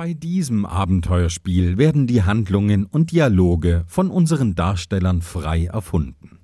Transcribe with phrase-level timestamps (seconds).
[0.00, 6.38] Bei diesem Abenteuerspiel werden die Handlungen und Dialoge von unseren Darstellern frei erfunden.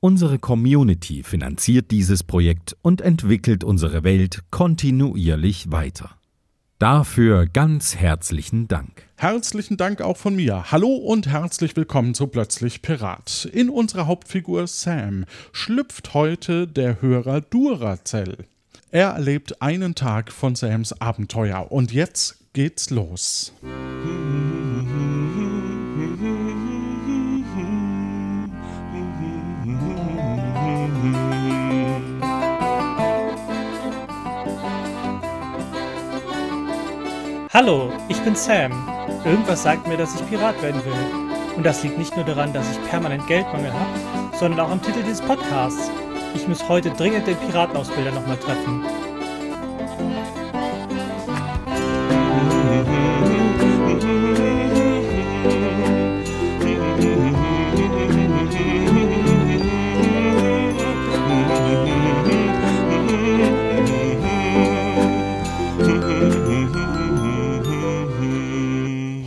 [0.00, 6.10] Unsere Community finanziert dieses Projekt und entwickelt unsere Welt kontinuierlich weiter.
[6.78, 9.08] Dafür ganz herzlichen Dank.
[9.16, 10.70] Herzlichen Dank auch von mir.
[10.70, 13.48] Hallo und herzlich willkommen zu Plötzlich Pirat.
[13.50, 18.44] In unserer Hauptfigur Sam schlüpft heute der Hörer Duracell.
[18.90, 23.52] Er erlebt einen Tag von Sams Abenteuer und jetzt geht's los.
[37.52, 38.72] Hallo, ich bin Sam.
[39.24, 41.56] Irgendwas sagt mir, dass ich Pirat werden will.
[41.56, 45.02] Und das liegt nicht nur daran, dass ich permanent Geldmangel habe, sondern auch am Titel
[45.02, 45.90] dieses Podcasts.
[46.34, 48.84] Ich muss heute dringend den Piratenausbilder nochmal treffen.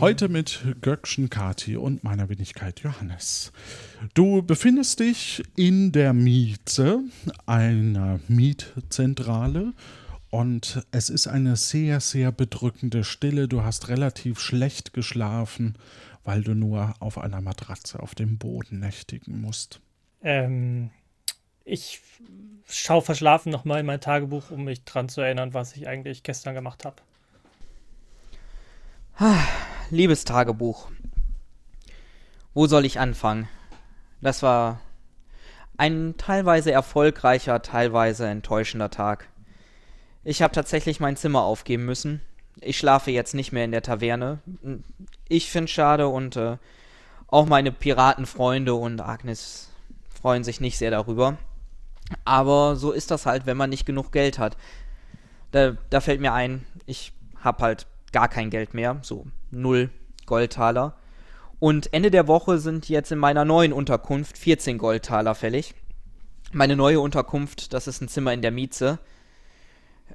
[0.04, 3.52] Heute mit Göckchen Kati und meiner Wenigkeit Johannes.
[4.12, 7.00] Du befindest dich in der Mieze,
[7.46, 9.72] einer Mietzentrale.
[10.28, 13.48] Und es ist eine sehr, sehr bedrückende Stille.
[13.48, 15.74] Du hast relativ schlecht geschlafen,
[16.22, 19.80] weil du nur auf einer Matratze auf dem Boden nächtigen musst.
[20.22, 20.90] Ähm,
[21.64, 22.02] ich
[22.68, 26.54] schaue verschlafen nochmal in mein Tagebuch, um mich dran zu erinnern, was ich eigentlich gestern
[26.54, 26.96] gemacht habe.
[29.90, 30.88] Liebes Tagebuch.
[32.52, 33.48] Wo soll ich anfangen?
[34.20, 34.80] Das war
[35.76, 39.28] ein teilweise erfolgreicher, teilweise enttäuschender Tag.
[40.24, 42.22] Ich habe tatsächlich mein Zimmer aufgeben müssen.
[42.60, 44.40] Ich schlafe jetzt nicht mehr in der Taverne.
[45.28, 46.56] Ich finde schade und äh,
[47.28, 49.70] auch meine Piratenfreunde und Agnes
[50.08, 51.38] freuen sich nicht sehr darüber.
[52.24, 54.56] Aber so ist das halt, wenn man nicht genug Geld hat.
[55.52, 59.90] Da, da fällt mir ein, ich habe halt gar kein Geld mehr, so null
[60.24, 60.96] Goldtaler.
[61.58, 65.74] Und Ende der Woche sind jetzt in meiner neuen Unterkunft 14 Goldtaler fällig.
[66.52, 68.98] Meine neue Unterkunft, das ist ein Zimmer in der Mieze.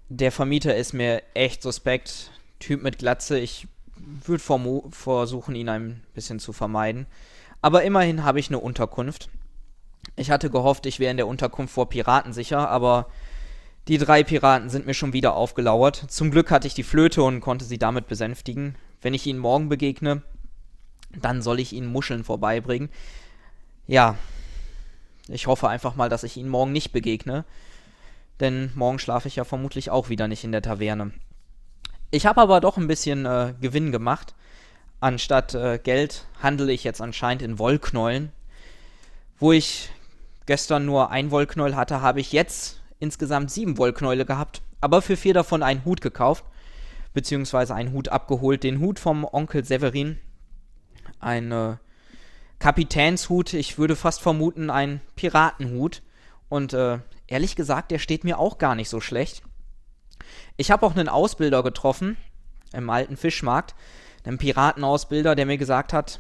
[0.08, 2.32] Der Vermieter ist mir echt suspekt.
[2.60, 3.38] Typ mit Glatze.
[3.38, 3.68] Ich
[4.26, 4.44] würde
[4.92, 7.06] versuchen, ihn ein bisschen zu vermeiden.
[7.62, 9.30] Aber immerhin habe ich eine Unterkunft.
[10.16, 13.08] Ich hatte gehofft, ich wäre in der Unterkunft vor Piraten sicher, aber
[13.88, 16.06] die drei Piraten sind mir schon wieder aufgelauert.
[16.10, 18.76] Zum Glück hatte ich die Flöte und konnte sie damit besänftigen.
[19.02, 20.22] Wenn ich ihnen morgen begegne,
[21.20, 22.90] dann soll ich ihnen Muscheln vorbeibringen.
[23.88, 24.16] Ja,
[25.28, 27.46] ich hoffe einfach mal, dass ich ihnen morgen nicht begegne.
[28.40, 31.12] Denn morgen schlafe ich ja vermutlich auch wieder nicht in der Taverne.
[32.12, 34.34] Ich habe aber doch ein bisschen äh, Gewinn gemacht.
[35.00, 38.32] Anstatt äh, Geld handle ich jetzt anscheinend in Wollknäulen.
[39.38, 39.90] Wo ich
[40.46, 44.62] gestern nur ein Wollknäuel hatte, habe ich jetzt insgesamt sieben Wollknäule gehabt.
[44.82, 46.46] Aber für vier davon einen Hut gekauft
[47.14, 48.64] beziehungsweise einen Hut abgeholt.
[48.64, 50.20] Den Hut vom Onkel Severin.
[51.20, 51.78] Ein äh,
[52.60, 56.02] Kapitänshut, ich würde fast vermuten, ein Piratenhut.
[56.50, 59.44] Und äh, ehrlich gesagt, der steht mir auch gar nicht so schlecht.
[60.58, 62.18] Ich habe auch einen Ausbilder getroffen
[62.74, 63.76] im alten Fischmarkt,
[64.24, 66.20] einen Piratenausbilder, der mir gesagt hat,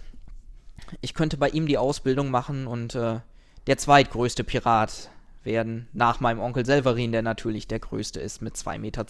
[1.02, 3.20] ich könnte bei ihm die Ausbildung machen und äh,
[3.68, 5.12] der zweitgrößte Pirat
[5.44, 9.06] werden, nach meinem Onkel Severin, der natürlich der größte ist mit 2,10 Meter.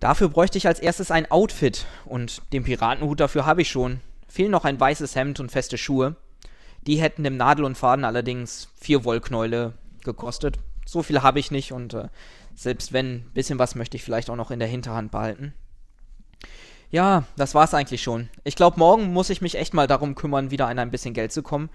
[0.00, 4.00] Dafür bräuchte ich als erstes ein Outfit und den Piratenhut dafür habe ich schon.
[4.28, 6.16] Fehlen noch ein weißes Hemd und feste Schuhe.
[6.86, 9.72] Die hätten im Nadel und Faden allerdings vier Wollknäule
[10.04, 10.58] gekostet.
[10.84, 12.08] So viel habe ich nicht und äh,
[12.54, 15.54] selbst wenn, ein bisschen was möchte ich vielleicht auch noch in der Hinterhand behalten.
[16.90, 18.28] Ja, das war's eigentlich schon.
[18.44, 21.32] Ich glaube, morgen muss ich mich echt mal darum kümmern, wieder an ein bisschen Geld
[21.32, 21.68] zu kommen.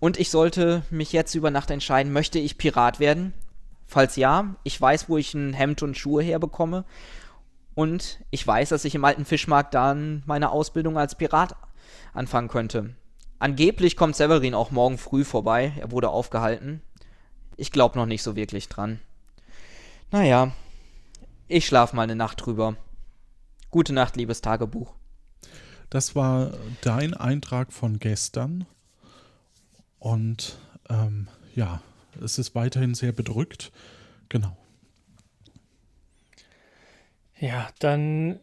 [0.00, 3.34] Und ich sollte mich jetzt über Nacht entscheiden, möchte ich Pirat werden?
[3.86, 6.84] Falls ja, ich weiß, wo ich ein Hemd und Schuhe herbekomme.
[7.74, 11.54] Und ich weiß, dass ich im alten Fischmarkt dann meine Ausbildung als Pirat
[12.14, 12.94] anfangen könnte.
[13.38, 15.72] Angeblich kommt Severin auch morgen früh vorbei.
[15.78, 16.82] Er wurde aufgehalten.
[17.56, 19.00] Ich glaube noch nicht so wirklich dran.
[20.10, 20.52] Naja,
[21.46, 22.76] ich schlaf mal eine Nacht drüber.
[23.70, 24.94] Gute Nacht, liebes Tagebuch.
[25.90, 28.66] Das war dein Eintrag von gestern.
[30.00, 30.58] Und
[30.88, 31.80] ähm, ja,
[32.20, 33.70] es ist weiterhin sehr bedrückt.
[34.28, 34.56] Genau.
[37.38, 38.40] Ja, dann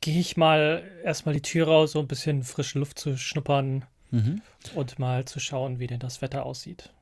[0.00, 4.40] gehe ich mal erstmal die Tür raus, so ein bisschen frische Luft zu schnuppern mhm.
[4.74, 6.92] und mal zu schauen, wie denn das Wetter aussieht.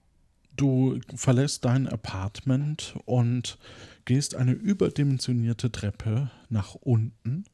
[0.56, 3.58] Du verlässt dein Apartment und
[4.04, 7.44] gehst eine überdimensionierte Treppe nach unten,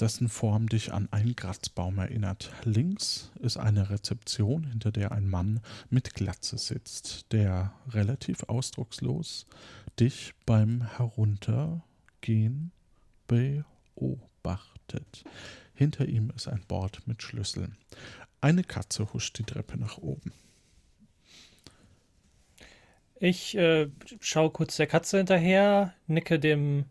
[0.00, 2.52] dessen Form dich an einen Kratzbaum erinnert.
[2.64, 9.46] Links ist eine Rezeption, hinter der ein Mann mit Glatze sitzt, der relativ ausdruckslos
[9.98, 12.72] dich beim Heruntergehen
[13.26, 15.24] beobachtet.
[15.74, 17.76] Hinter ihm ist ein Board mit Schlüsseln.
[18.40, 20.32] Eine Katze huscht die Treppe nach oben.
[23.18, 23.88] Ich äh,
[24.20, 26.86] schaue kurz der Katze hinterher, nicke dem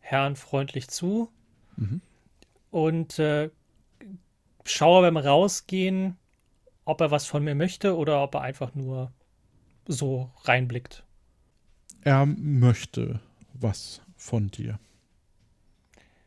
[0.00, 1.30] Herrn freundlich zu
[1.76, 2.00] Mhm.
[2.70, 3.50] Und äh,
[4.64, 6.16] schaue beim Rausgehen,
[6.84, 9.12] ob er was von mir möchte oder ob er einfach nur
[9.86, 11.04] so reinblickt.
[12.02, 13.20] Er möchte
[13.54, 14.78] was von dir.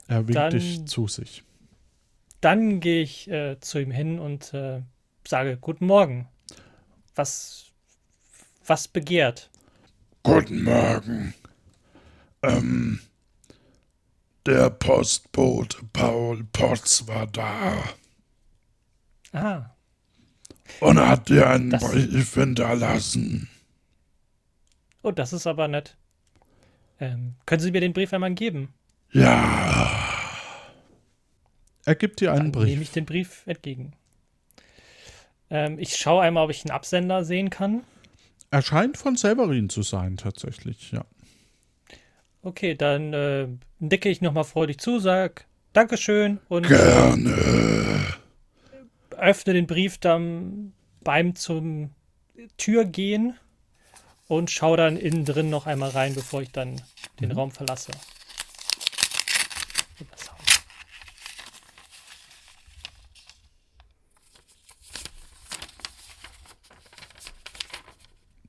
[0.08, 1.44] Er winkt Dann- dich zu sich.
[2.42, 4.82] Dann gehe ich äh, zu ihm hin und äh,
[5.28, 6.28] sage Guten Morgen.
[7.16, 7.66] Was,
[8.66, 9.50] was begehrt?
[10.24, 11.34] Guten Morgen.
[12.42, 13.02] Ähm,
[14.46, 17.84] der Postbote Paul Potts war da
[19.32, 19.70] Ah,
[20.80, 23.48] und hat dir einen Das- Brief hinterlassen.
[25.04, 25.96] oh, das ist aber nett.
[27.00, 28.74] Ähm, können Sie mir den Brief einmal geben?
[29.12, 29.90] Ja,
[31.86, 32.82] Er gibt dir einen Dann nehme Brief.
[32.82, 33.94] ich den Brief entgegen.
[35.50, 37.84] Ähm, ich schaue einmal, ob ich einen Absender sehen kann.
[38.52, 41.06] Er scheint von Severin zu sein, tatsächlich, ja.
[42.42, 43.48] Okay, dann äh,
[43.80, 47.36] nicke ich nochmal freudig zu, sag Dankeschön und gerne.
[49.18, 51.92] öffne den Brief dann beim zum
[52.58, 53.38] Türgehen
[54.28, 56.82] und schaue dann innen drin noch einmal rein, bevor ich dann
[57.20, 57.92] den Raum verlasse.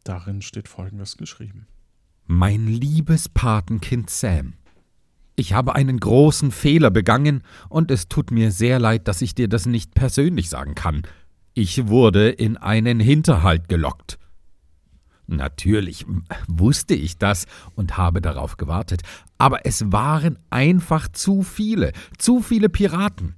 [0.04, 1.66] Darin steht folgendes geschrieben.
[2.32, 4.52] Mein liebes Patenkind Sam,
[5.34, 9.48] ich habe einen großen Fehler begangen und es tut mir sehr leid, dass ich dir
[9.48, 11.02] das nicht persönlich sagen kann.
[11.54, 14.20] Ich wurde in einen Hinterhalt gelockt.
[15.26, 16.06] Natürlich
[16.46, 19.02] wusste ich das und habe darauf gewartet,
[19.36, 23.34] aber es waren einfach zu viele, zu viele Piraten.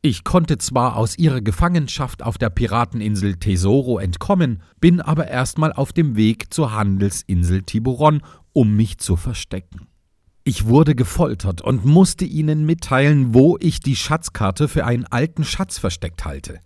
[0.00, 5.92] Ich konnte zwar aus ihrer Gefangenschaft auf der Pirateninsel Tesoro entkommen, bin aber erstmal auf
[5.92, 8.22] dem Weg zur Handelsinsel Tiburon,
[8.52, 9.88] um mich zu verstecken.
[10.44, 15.78] Ich wurde gefoltert und musste ihnen mitteilen, wo ich die Schatzkarte für einen alten Schatz
[15.78, 16.60] versteckt halte.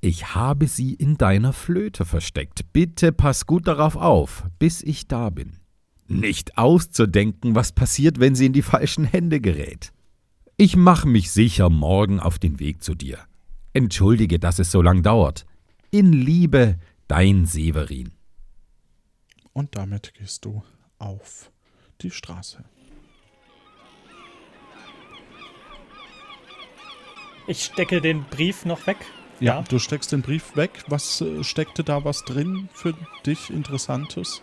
[0.00, 2.72] Ich habe sie in deiner Flöte versteckt.
[2.72, 5.56] Bitte pass gut darauf auf, bis ich da bin.
[6.06, 9.92] Nicht auszudenken, was passiert, wenn sie in die falschen Hände gerät.
[10.60, 13.20] Ich mache mich sicher morgen auf den Weg zu dir.
[13.74, 15.46] Entschuldige, dass es so lang dauert.
[15.92, 18.10] In Liebe, dein Severin.
[19.52, 20.64] Und damit gehst du
[20.98, 21.52] auf
[22.00, 22.64] die Straße.
[27.46, 28.96] Ich stecke den Brief noch weg.
[29.38, 30.82] Ja, du steckst den Brief weg.
[30.88, 32.94] Was äh, steckte da was drin für
[33.24, 34.42] dich Interessantes?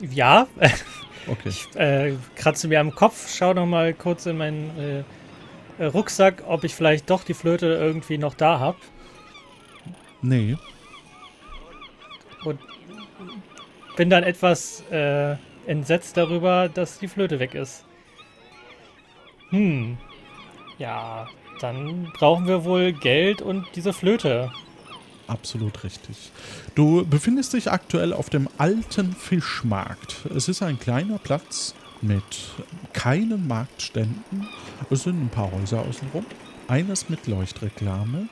[0.00, 0.46] Ja,
[1.26, 1.52] Okay.
[1.74, 5.04] äh, kratze mir am Kopf, schau noch mal kurz in meinen
[5.78, 8.78] äh, Rucksack, ob ich vielleicht doch die Flöte irgendwie noch da habe.
[10.20, 10.56] Nee.
[13.96, 15.36] Bin dann etwas äh,
[15.66, 17.84] entsetzt darüber, dass die Flöte weg ist.
[19.50, 19.98] Hm.
[20.78, 21.28] Ja,
[21.60, 24.50] dann brauchen wir wohl Geld und diese Flöte.
[25.26, 26.32] Absolut richtig.
[26.74, 30.26] Du befindest dich aktuell auf dem alten Fischmarkt.
[30.34, 32.22] Es ist ein kleiner Platz mit
[32.92, 34.48] keinen Marktständen.
[34.90, 36.26] Es sind ein paar Häuser außenrum.
[36.68, 38.28] Eines mit Leuchtreklame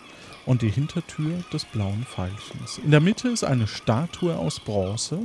[0.46, 2.78] und die Hintertür des blauen Pfeilchens.
[2.84, 5.20] In der Mitte ist eine Statue aus Bronze,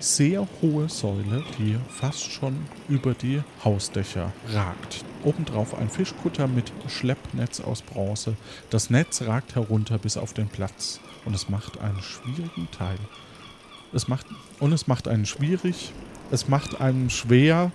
[0.00, 2.56] sehr hohe Säule, die fast schon
[2.88, 5.04] über die Hausdächer ragt.
[5.22, 8.36] Obendrauf ein Fischkutter mit Schleppnetz aus Bronze.
[8.70, 12.98] Das Netz ragt herunter bis auf den Platz und es macht einen schwierigen Teil.
[13.92, 14.26] Es macht
[14.58, 15.92] und es macht einen schwierig,
[16.30, 17.70] es macht einen schwer,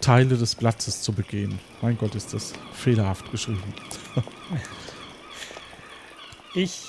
[0.00, 1.58] Teile des Platzes zu begehen.
[1.80, 3.62] Mein Gott, ist das fehlerhaft geschrieben.
[6.54, 6.88] Ich,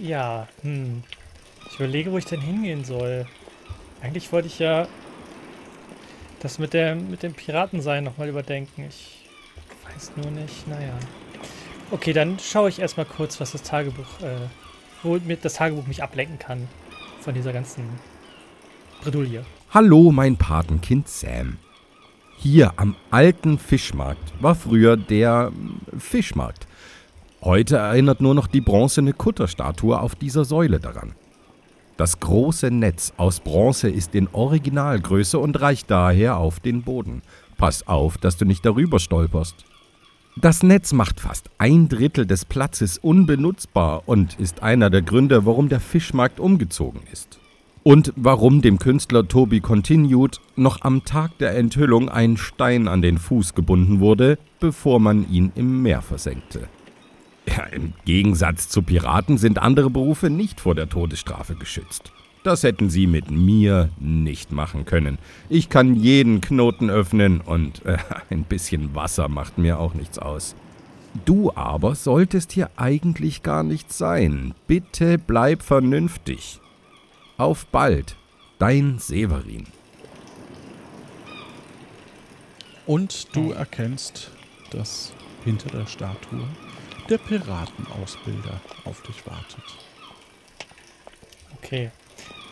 [0.00, 1.02] ja, hm.
[1.68, 3.26] Ich überlege, wo ich denn hingehen soll.
[4.04, 4.86] Eigentlich wollte ich ja
[6.40, 8.84] das mit, der, mit dem Piratensein nochmal überdenken.
[8.86, 9.24] Ich
[9.86, 10.92] weiß nur nicht, naja.
[11.90, 14.36] Okay, dann schaue ich erstmal kurz, was das Tagebuch, äh,
[15.02, 16.68] wo das Tagebuch mich ablenken kann
[17.20, 17.84] von dieser ganzen
[19.02, 19.42] Bredouille.
[19.70, 21.56] Hallo, mein Patenkind Sam.
[22.36, 26.66] Hier am alten Fischmarkt war früher der mm, Fischmarkt.
[27.40, 31.14] Heute erinnert nur noch die bronzene Kutterstatue auf dieser Säule daran.
[31.96, 37.22] Das große Netz aus Bronze ist in Originalgröße und reicht daher auf den Boden.
[37.56, 39.64] Pass auf, dass du nicht darüber stolperst.
[40.36, 45.68] Das Netz macht fast ein Drittel des Platzes unbenutzbar und ist einer der Gründe, warum
[45.68, 47.38] der Fischmarkt umgezogen ist.
[47.84, 53.18] Und warum dem Künstler Toby Continued noch am Tag der Enthüllung ein Stein an den
[53.18, 56.68] Fuß gebunden wurde, bevor man ihn im Meer versenkte.
[57.46, 62.12] Ja, Im Gegensatz zu Piraten sind andere Berufe nicht vor der Todesstrafe geschützt.
[62.42, 65.18] Das hätten sie mit mir nicht machen können.
[65.48, 67.96] Ich kann jeden Knoten öffnen und äh,
[68.30, 70.54] ein bisschen Wasser macht mir auch nichts aus.
[71.24, 74.54] Du aber solltest hier eigentlich gar nicht sein.
[74.66, 76.60] Bitte bleib vernünftig.
[77.38, 78.16] Auf bald,
[78.58, 79.66] dein Severin.
[82.86, 84.30] Und du erkennst,
[84.70, 85.12] dass
[85.44, 86.44] hinter der Statue
[87.08, 89.62] der Piratenausbilder auf dich wartet.
[91.58, 91.90] Okay.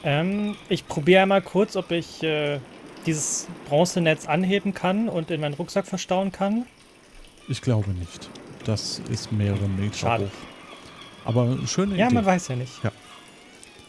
[0.05, 2.59] Ähm, ich probiere einmal kurz, ob ich äh,
[3.07, 6.67] dieses Bronzenetz anheben kann und in meinen Rucksack verstauen kann.
[7.49, 8.29] Ich glaube nicht.
[8.65, 10.25] Das ist mehrere Meter Schade.
[10.25, 10.31] hoch.
[11.25, 12.15] Aber schöne Ja, Idee.
[12.17, 12.83] man weiß ja nicht.
[12.83, 12.91] Ja.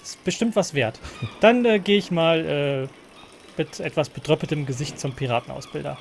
[0.04, 1.00] Ist bestimmt was wert.
[1.40, 5.98] Dann äh, gehe ich mal äh, mit etwas bedröppeltem Gesicht zum Piratenausbilder.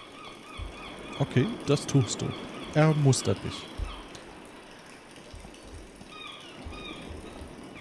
[1.19, 2.27] Okay, das tust du.
[2.75, 3.53] Er mustert dich.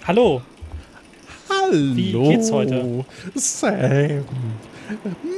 [0.08, 0.41] Hallo,
[1.50, 1.96] Hallo.
[1.96, 3.05] Wie geht's heute?
[3.36, 4.25] Sam.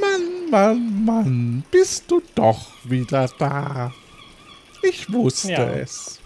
[0.00, 3.92] Mann, Mann, Mann, bist du doch wieder da.
[4.82, 5.64] Ich wusste Ja.
[5.70, 6.20] es.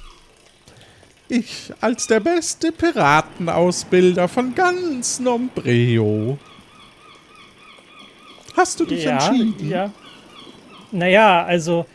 [1.29, 6.39] Ich als der beste Piratenausbilder von ganz Nombreo.
[8.57, 9.69] Hast du dich ja, entschieden?
[9.69, 9.91] ja.
[10.91, 11.87] Naja, also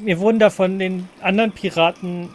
[0.00, 2.30] mir wurden da von den anderen Piraten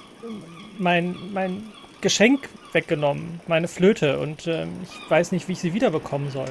[0.77, 1.63] mein, mein
[2.01, 6.49] Geschenk weggenommen, meine Flöte, und ähm, ich weiß nicht, wie ich sie wiederbekommen soll.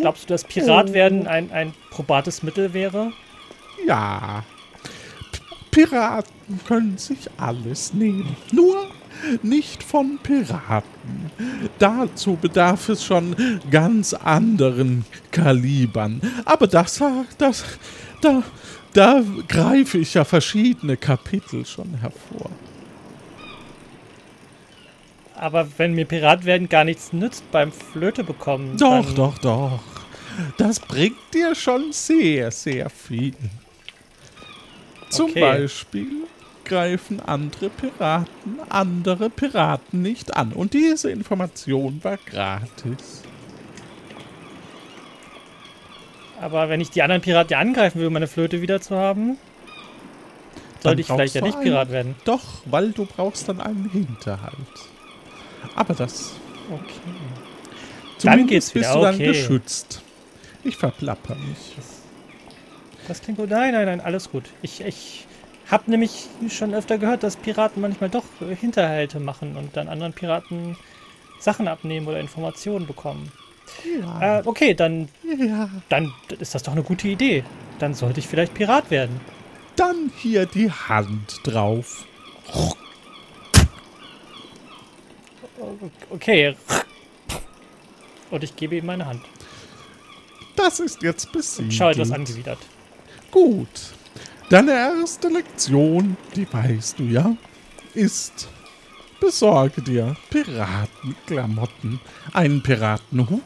[0.00, 3.12] Glaubst du, dass Pirat werden ein, ein probates Mittel wäre?
[3.86, 4.44] Ja.
[5.70, 8.36] P Piraten können sich alles nehmen.
[8.52, 8.86] Nur
[9.42, 11.30] nicht von Piraten.
[11.78, 13.34] Dazu bedarf es schon
[13.70, 16.20] ganz anderen Kalibern.
[16.44, 17.02] Aber das,
[17.38, 17.64] das,
[18.20, 18.42] da,
[18.92, 22.50] da greife ich ja verschiedene Kapitel schon hervor.
[25.42, 28.76] Aber wenn mir Pirat werden gar nichts nützt beim Flöte bekommen.
[28.76, 29.80] Doch, doch, doch.
[30.56, 33.34] Das bringt dir schon sehr, sehr viel.
[35.10, 35.40] Zum Okay.
[35.40, 36.06] Beispiel
[36.64, 40.52] greifen andere Piraten andere Piraten nicht an.
[40.52, 43.22] Und diese Information war gratis.
[46.40, 49.38] Aber wenn ich die anderen Piraten ja angreifen will, um meine Flöte wieder zu haben,
[50.78, 52.14] sollte ich vielleicht ja nicht Pirat werden.
[52.24, 54.91] Doch, weil du brauchst dann einen Hinterhalt.
[55.74, 56.34] Aber das.
[56.70, 56.82] Okay.
[58.18, 59.26] Zumindest geht's bist wieder, du dann okay.
[59.26, 60.02] geschützt.
[60.64, 61.76] Ich verplapper mich.
[63.08, 63.50] Das klingt gut.
[63.50, 64.44] Nein, nein, nein, alles gut.
[64.62, 65.26] Ich, ich
[65.70, 68.24] habe nämlich schon öfter gehört, dass Piraten manchmal doch
[68.60, 70.76] Hinterhalte machen und dann anderen Piraten
[71.40, 73.32] Sachen abnehmen oder Informationen bekommen.
[74.00, 74.38] Ja.
[74.38, 75.68] Äh, okay, dann, ja.
[75.88, 77.42] dann ist das doch eine gute Idee.
[77.78, 79.20] Dann sollte ich vielleicht Pirat werden.
[79.74, 82.06] Dann hier die Hand drauf.
[86.10, 86.56] Okay.
[88.30, 89.22] Und ich gebe ihm meine Hand.
[90.56, 91.74] Das ist jetzt besiegelt.
[91.74, 92.58] Schau etwas angewidert.
[93.30, 93.68] Gut.
[94.48, 97.36] Deine erste Lektion, die weißt du ja,
[97.94, 98.48] ist,
[99.20, 102.00] besorge dir Piratenklamotten,
[102.32, 103.40] einen Piratenhut,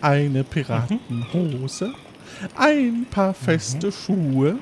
[0.00, 1.92] eine Piratenhose,
[2.56, 4.58] ein paar feste Schuhe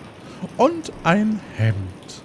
[0.56, 2.19] und ein Hemd.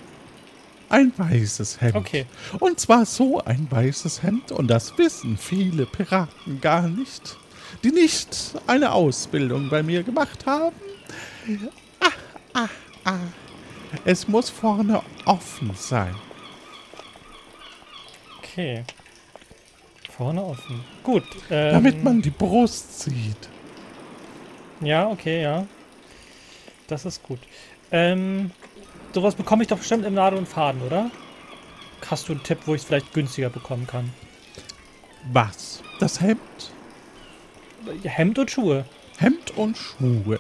[0.90, 1.96] Ein weißes Hemd.
[1.96, 2.26] Okay.
[2.60, 7.38] Und zwar so ein weißes Hemd, und das wissen viele Piraten gar nicht,
[7.84, 10.76] die nicht eine Ausbildung bei mir gemacht haben.
[12.00, 12.12] Ah,
[12.54, 12.70] ah,
[13.06, 13.18] ah.
[14.04, 16.16] Es muss vorne offen sein.
[18.40, 18.84] Okay.
[20.16, 20.84] Vorne offen.
[21.04, 21.24] Gut.
[21.50, 23.50] Ähm, Damit man die Brust sieht.
[24.82, 25.66] Ja, okay, ja.
[26.88, 27.40] Das ist gut.
[27.92, 28.52] Ähm,
[29.16, 31.10] sowas bekomme ich doch bestimmt im Nadel und Faden, oder?
[32.08, 34.12] Hast du einen Tipp, wo ich es vielleicht günstiger bekommen kann?
[35.32, 35.82] Was?
[36.00, 36.40] Das Hemd?
[38.04, 38.86] Hemd und Schuhe.
[39.18, 40.40] Hemd und Schuhe.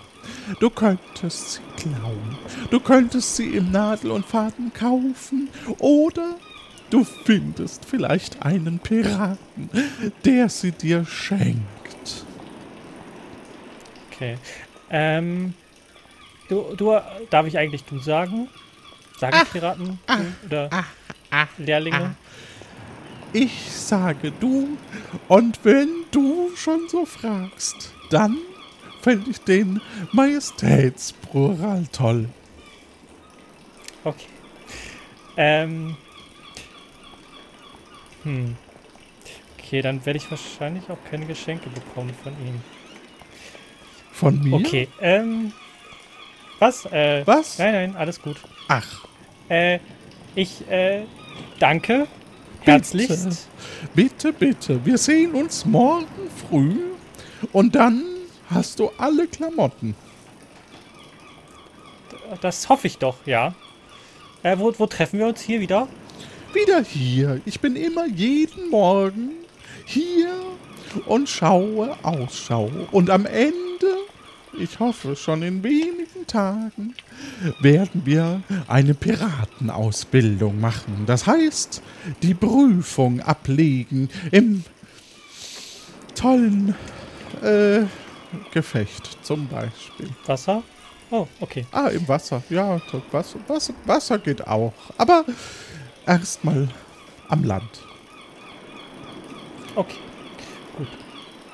[0.59, 2.37] Du könntest sie klauen.
[2.69, 5.49] Du könntest sie im Nadel und Faden kaufen.
[5.79, 6.35] Oder
[6.89, 9.69] du findest vielleicht einen Piraten,
[10.25, 12.25] der sie dir schenkt.
[14.11, 14.37] Okay.
[14.89, 15.53] Ähm,
[16.49, 18.49] du, du, darf ich eigentlich du sagen?
[19.17, 19.99] Sagen Piraten
[20.45, 20.69] oder
[21.57, 22.15] Lehrlinge?
[23.33, 24.77] Ich sage du,
[25.27, 28.37] und wenn du schon so fragst, dann
[29.01, 29.81] fände ich den
[30.13, 32.29] Majestätsplural toll.
[34.03, 34.27] Okay.
[35.37, 35.97] Ähm.
[38.23, 38.55] Hm.
[39.57, 42.61] Okay, dann werde ich wahrscheinlich auch keine Geschenke bekommen von ihm.
[44.11, 44.55] Von mir?
[44.55, 45.51] Okay, ähm.
[46.65, 46.85] Was?
[46.87, 47.59] Äh, Was?
[47.59, 48.37] Nein, nein, alles gut.
[48.67, 49.05] Ach,
[49.49, 49.77] Äh,
[50.33, 51.03] ich, äh,
[51.59, 52.07] danke.
[52.61, 53.47] Herzlichst.
[53.93, 54.83] bitte, bitte.
[54.83, 56.07] Wir sehen uns morgen
[56.49, 56.79] früh
[57.51, 58.03] und dann
[58.49, 59.93] hast du alle Klamotten.
[62.41, 63.53] Das hoffe ich doch, ja.
[64.41, 65.87] Äh, wo, wo treffen wir uns hier wieder?
[66.51, 67.41] Wieder hier.
[67.45, 69.29] Ich bin immer jeden Morgen
[69.85, 70.33] hier
[71.05, 72.71] und schaue Ausschau.
[72.91, 73.53] Und am Ende,
[74.59, 76.95] ich hoffe schon in wenigen Tagen,
[77.59, 81.03] werden wir eine Piratenausbildung machen.
[81.05, 81.81] Das heißt,
[82.21, 84.63] die Prüfung ablegen im
[86.15, 86.75] tollen
[87.41, 87.81] äh,
[88.51, 90.09] Gefecht zum Beispiel.
[90.25, 90.63] Wasser?
[91.11, 91.65] Oh, okay.
[91.71, 92.41] Ah, im Wasser.
[92.49, 92.81] Ja,
[93.11, 94.73] Wasser, Wasser, Wasser geht auch.
[94.97, 95.25] Aber
[96.05, 96.67] erstmal
[97.29, 97.83] am Land.
[99.75, 99.97] Okay.
[100.77, 100.87] Gut.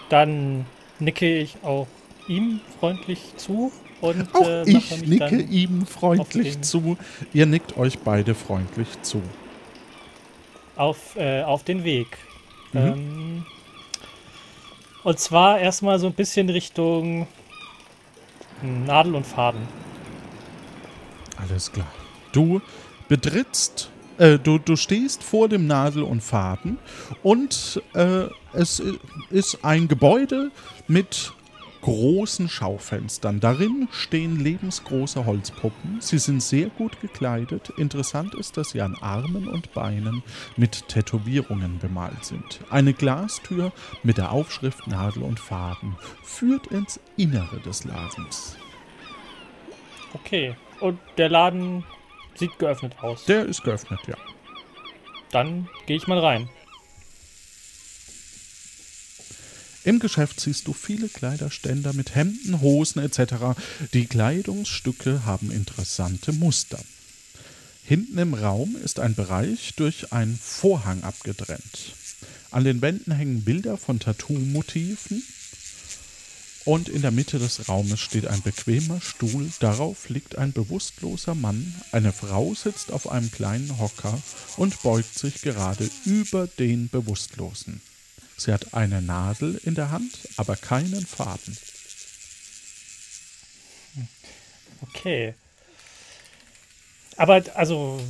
[0.09, 0.65] Dann
[0.99, 1.87] nicke ich auch
[2.31, 3.71] ihm freundlich zu
[4.01, 6.97] und Auch äh, ich nicke ihm freundlich zu.
[7.33, 9.21] Ihr nickt euch beide freundlich zu.
[10.75, 12.17] auf, äh, auf den Weg.
[12.73, 12.79] Mhm.
[12.79, 13.45] Ähm,
[15.03, 17.27] und zwar erstmal so ein bisschen Richtung
[18.61, 19.61] Nadel und Faden.
[21.37, 21.91] Alles klar.
[22.31, 22.61] Du
[23.07, 26.77] betrittst, äh, du, du stehst vor dem Nadel und Faden
[27.23, 28.81] und äh, es
[29.29, 30.51] ist ein Gebäude
[30.87, 31.33] mit
[31.81, 33.39] großen Schaufenstern.
[33.39, 35.99] Darin stehen lebensgroße Holzpuppen.
[35.99, 37.73] Sie sind sehr gut gekleidet.
[37.77, 40.23] Interessant ist, dass sie an Armen und Beinen
[40.57, 42.61] mit Tätowierungen bemalt sind.
[42.69, 43.71] Eine Glastür
[44.03, 48.57] mit der Aufschrift Nadel und Faden führt ins Innere des Ladens.
[50.13, 50.55] Okay.
[50.79, 51.83] Und der Laden
[52.35, 53.25] sieht geöffnet aus.
[53.25, 54.15] Der ist geöffnet, ja.
[55.31, 56.49] Dann gehe ich mal rein.
[59.83, 63.59] Im Geschäft siehst du viele Kleiderständer mit Hemden, Hosen etc.
[63.93, 66.79] Die Kleidungsstücke haben interessante Muster.
[67.83, 71.95] Hinten im Raum ist ein Bereich durch einen Vorhang abgetrennt.
[72.51, 75.23] An den Wänden hängen Bilder von Tattoo-Motiven
[76.63, 79.49] und in der Mitte des Raumes steht ein bequemer Stuhl.
[79.59, 81.73] Darauf liegt ein bewusstloser Mann.
[81.91, 84.21] Eine Frau sitzt auf einem kleinen Hocker
[84.57, 87.81] und beugt sich gerade über den Bewusstlosen.
[88.43, 91.57] Sie hat eine Nadel in der Hand, aber keinen Faden.
[94.81, 95.33] Okay.
[97.17, 98.01] Aber also,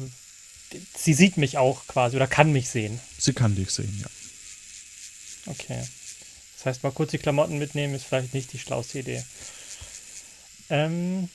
[0.98, 3.00] sie sieht mich auch quasi oder kann mich sehen.
[3.18, 5.52] Sie kann dich sehen, ja.
[5.52, 5.84] Okay.
[6.58, 9.24] Das heißt, mal kurz die Klamotten mitnehmen ist vielleicht nicht die schlauste Idee.
[10.70, 11.28] Ähm,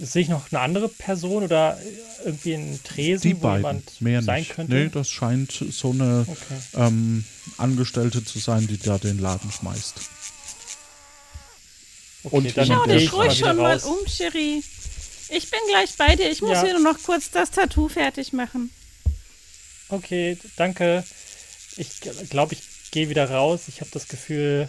[0.00, 1.80] sehe ich noch eine andere Person oder
[2.24, 4.50] irgendwie einen Tresen, Die wo beiden, jemand mehr sein nicht.
[4.54, 4.74] könnte?
[4.74, 6.60] Nee, das scheint so eine Okay.
[6.74, 7.24] ähm,
[7.56, 9.94] Angestellte zu sein, die da den Laden schmeißt.
[12.24, 13.84] okay, und dann Schau Schau dich mal ruhig schon mal raus.
[13.84, 14.62] um, Cherie.
[15.30, 16.30] Ich bin gleich bei dir.
[16.30, 16.64] Ich muss Ja.
[16.64, 18.70] hier nur noch kurz das Tattoo fertig machen.
[19.88, 21.04] Okay, danke.
[21.76, 23.62] Ich glaube, ich gehe wieder raus.
[23.68, 24.68] Ich habe das Gefühl,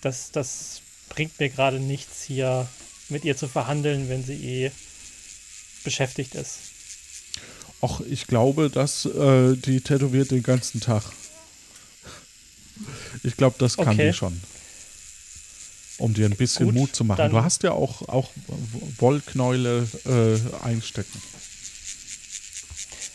[0.00, 2.68] dass das bringt mir gerade nichts hier
[3.08, 4.72] mit ihr zu verhandeln, wenn sie eh
[5.84, 6.58] beschäftigt ist.
[7.82, 11.02] Och, ich glaube, dass äh, die tätowiert den ganzen Tag.
[13.24, 14.08] Ich glaube, das kann Okay.
[14.08, 14.40] die schon.
[15.98, 17.30] Um dir ein bisschen Gut, Mut zu machen.
[17.30, 18.30] Du hast ja auch, auch
[18.98, 21.22] Wollknäule äh, einstecken.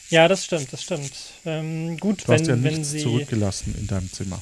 [0.09, 1.11] Ja, das stimmt, das stimmt.
[1.45, 2.99] Ähm, gut, Du wenn, hast ja wenn nichts sie.
[3.03, 4.41] zurückgelassen in deinem Zimmer.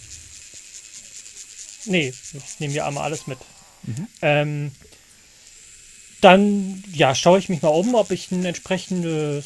[1.86, 3.40] Nee, ich nehme ja einmal alles mit.
[3.84, 4.08] Mhm.
[4.22, 4.72] Ähm,
[6.22, 9.46] dann, ja, schaue ich mich mal um, ob ich ein entsprechendes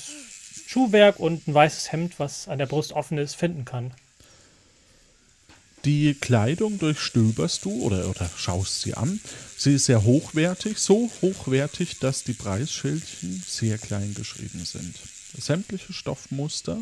[0.68, 3.94] Schuhwerk und ein weißes Hemd, was an der Brust offen ist, finden kann.
[5.84, 9.20] Die Kleidung durchstöberst du oder, oder schaust sie an.
[9.58, 14.96] Sie ist sehr hochwertig, so hochwertig, dass die Preisschildchen sehr klein geschrieben sind.
[15.40, 16.78] Sämtliche Stoffmuster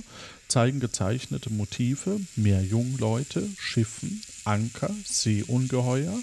[0.50, 6.20] zeigen gezeichnete Motive, Meerjungleute, Schiffen, Anker, Seeungeheuer,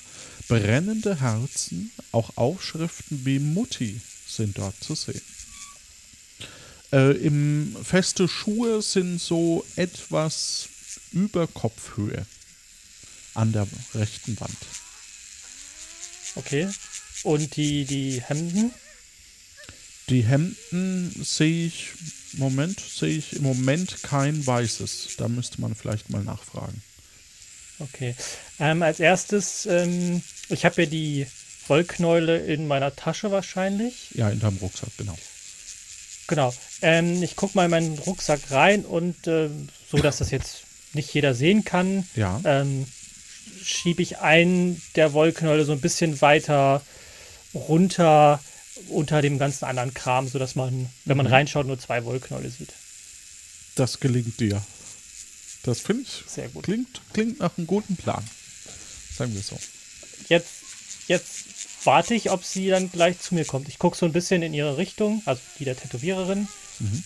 [0.49, 5.23] brennende Herzen, auch Aufschriften wie Mutti sind dort zu sehen.
[6.93, 10.69] Äh, Im feste Schuhe sind so etwas
[11.13, 12.27] über Kopfhöhe
[13.37, 14.57] an der rechten Wand.
[16.37, 16.69] Okay.
[17.23, 18.73] Und die, die Hemden?
[20.09, 21.89] Die Hemden sehe ich,
[22.35, 25.17] Moment, sehe ich im Moment kein weißes.
[25.17, 26.83] Da müsste man vielleicht mal nachfragen.
[27.79, 28.15] Okay.
[28.61, 31.27] Ähm, als erstes, ähm, ich habe ja die
[31.69, 34.11] Wollknäule in meiner Tasche wahrscheinlich.
[34.15, 35.19] Ja, in deinem Rucksack, genau.
[36.29, 36.55] Genau.
[36.83, 39.49] Ähm, ich gucke mal in meinen Rucksack rein und äh,
[39.91, 42.41] so, dass das jetzt nicht jeder sehen kann, Ja.
[42.45, 42.87] ähm,
[43.63, 46.83] schiebe ich einen der Wollknäule so ein bisschen weiter
[47.55, 48.41] runter
[48.89, 52.73] unter dem ganzen anderen Kram, sodass man, wenn man reinschaut, nur zwei Wollknäule sieht.
[53.75, 54.63] Das gelingt dir.
[55.63, 56.31] Das finde ich.
[56.31, 56.65] Sehr gut.
[56.65, 58.25] Klingt, klingt nach einem guten Plan.
[59.17, 59.59] Sagen wir so.
[60.29, 60.51] Jetzt,
[61.09, 61.45] jetzt
[61.85, 63.69] warte ich, ob sie dann gleich zu mir kommt.
[63.69, 66.49] Ich gucke so ein bisschen in ihre Richtung, also die der Tätowiererin,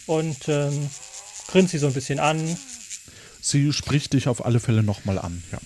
[0.07, 0.91] und ähm,
[1.49, 2.59] grinse sie so ein bisschen an.
[3.41, 5.43] Sie spricht dich auf alle Fälle nochmal an.
[5.53, 5.59] Ja.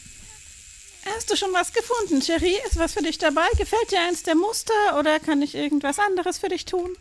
[1.14, 2.58] Hast du schon was gefunden, Cherie?
[2.66, 3.46] Ist was für dich dabei?
[3.56, 6.96] Gefällt dir eins der Muster oder kann ich irgendwas anderes für dich tun?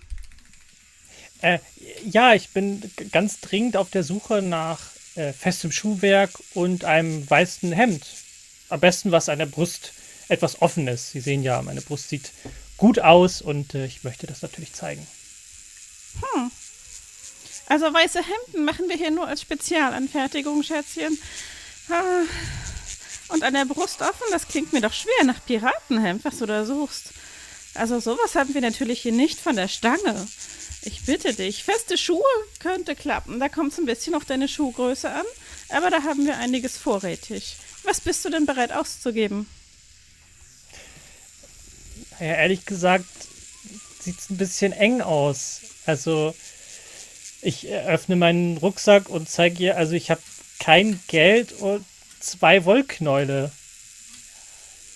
[1.41, 1.59] Äh,
[2.05, 4.79] ja, ich bin ganz dringend auf der Suche nach
[5.15, 8.05] äh, festem Schuhwerk und einem weißen Hemd.
[8.69, 9.93] Am besten was an der Brust
[10.29, 11.11] etwas offen ist.
[11.11, 12.31] Sie sehen ja, meine Brust sieht
[12.77, 15.05] gut aus und äh, ich möchte das natürlich zeigen.
[17.67, 21.17] Also weiße Hemden machen wir hier nur als Spezialanfertigung, Schätzchen.
[21.89, 22.23] Ah,
[23.33, 26.65] Und an der Brust offen, das klingt mir doch schwer nach Piratenhemd, was du da
[26.65, 27.05] suchst.
[27.73, 30.27] Also sowas haben wir natürlich hier nicht von der Stange.
[30.83, 32.21] Ich bitte dich, feste Schuhe
[32.59, 33.39] könnte klappen.
[33.39, 35.25] Da kommt es ein bisschen auf deine Schuhgröße an,
[35.69, 37.55] aber da haben wir einiges vorrätig.
[37.81, 39.47] Was bist du denn bereit auszugeben?
[42.19, 43.05] Ja, ehrlich gesagt
[43.99, 45.61] sieht es ein bisschen eng aus.
[45.87, 46.35] Also
[47.41, 50.21] ich öffne meinen Rucksack und zeige ihr, also ich habe
[50.59, 51.83] kein Geld und
[52.23, 53.51] zwei Wollknäule.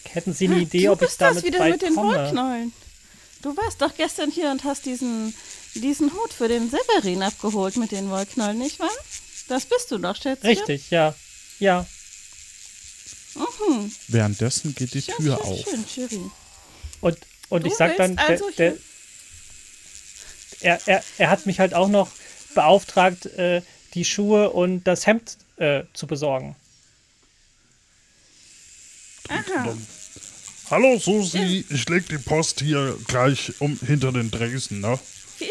[0.10, 2.18] Hätten Sie eine Idee, du ob ich bist das damit wieder weit mit den komme?
[2.18, 2.74] Wollknäulen.
[3.42, 5.34] Du warst doch gestern hier und hast diesen,
[5.76, 8.90] diesen Hut für den Severin abgeholt mit den Wollknäulen, nicht wahr?
[9.48, 10.50] Das bist du doch, Schätzchen.
[10.50, 11.14] Richtig, ja.
[11.60, 11.86] Ja.
[13.36, 13.92] Mhm.
[14.08, 15.60] Währenddessen geht die Schön, Tür schön, auf.
[15.70, 16.32] schön, Cherie.
[17.02, 17.18] Und,
[17.50, 18.80] und Du ich sag dann, also der, der,
[20.62, 22.10] er, er, er hat mich halt auch noch
[22.56, 23.62] beauftragt, äh,
[23.94, 26.56] die Schuhe und das Hemd äh, zu besorgen.
[29.30, 29.76] Aha.
[30.70, 35.00] Hallo Susi, ich leg die Post hier gleich um hinter den Dresden, ne?
[35.38, 35.50] Vielen,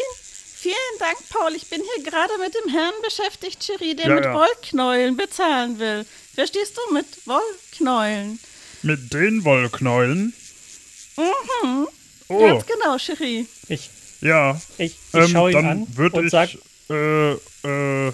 [0.55, 1.53] vielen Dank, Paul.
[1.55, 4.33] Ich bin hier gerade mit dem Herrn beschäftigt, Cherie, der Ja, mit ja.
[4.35, 6.05] Wollknäulen bezahlen will.
[6.35, 6.93] Verstehst du?
[6.93, 8.39] Mit Wollknäulen.
[8.83, 10.33] Mit den Wollknäulen?
[11.17, 11.87] Mhm.
[12.29, 13.47] Oh, Ganz genau, Cherie.
[13.69, 13.89] Ich,
[14.21, 14.61] ja.
[14.77, 16.49] ich, ich Ähm, schaue ihn dann an würde und ich, sag,
[16.91, 18.13] äh, äh,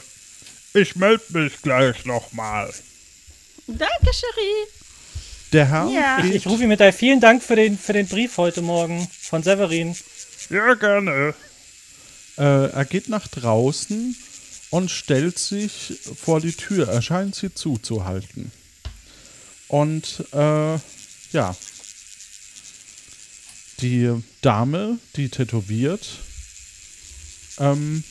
[0.73, 2.73] ich melde mich gleich nochmal.
[3.67, 4.67] Danke, Cherie.
[5.53, 6.25] Der Herr Ja.
[6.25, 9.07] ich, ich rufe ihn mit ein vielen Dank für den, für den Brief heute Morgen
[9.21, 9.95] von Severin.
[10.49, 11.35] Ja, gerne.
[12.37, 14.15] Äh, er geht nach draußen
[14.71, 16.87] und stellt sich vor die Tür.
[16.89, 18.51] Er scheint sie zuzuhalten.
[19.67, 20.77] Und äh,
[21.33, 21.55] ja,
[23.79, 24.11] die
[24.41, 26.07] Dame, die tätowiert,
[27.59, 28.03] ähm,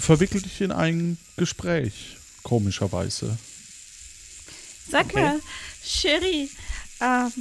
[0.00, 3.36] verwickelt dich in ein Gespräch, komischerweise.
[4.90, 5.22] Sag Okay.
[5.22, 5.40] mal,
[5.84, 6.50] Cherie,
[7.00, 7.32] ähm,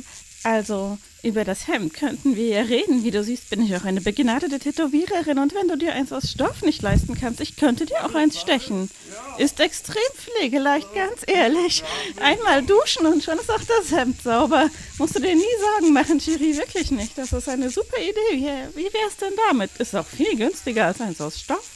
[0.43, 3.03] also über das Hemd könnten wir ja reden.
[3.03, 6.29] Wie du siehst, bin ich auch eine begnadete Tätowiererin und wenn du dir eins aus
[6.29, 8.91] Stoff nicht leisten kannst, ich könnte dir auch eins stechen.
[9.39, 11.83] Ist extrem pflegeleicht, ganz ehrlich.
[12.21, 14.69] Einmal duschen und schon ist auch das Hemd sauber.
[14.99, 15.41] Musst du dir nie
[15.79, 17.17] Sorgen machen, Cherie, wirklich nicht.
[17.17, 18.69] Das ist eine super Idee.
[18.75, 19.71] Wie, wie wär's denn damit?
[19.79, 21.67] Ist auch viel günstiger als eins aus Stoff.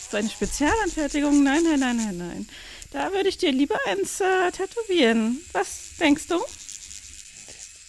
[0.00, 1.42] Ist eine Spezialanfertigung?
[1.42, 2.48] Nein, nein, nein, nein, nein.
[2.92, 5.40] Da würde ich dir lieber eins äh, tätowieren.
[5.52, 6.38] Was denkst du?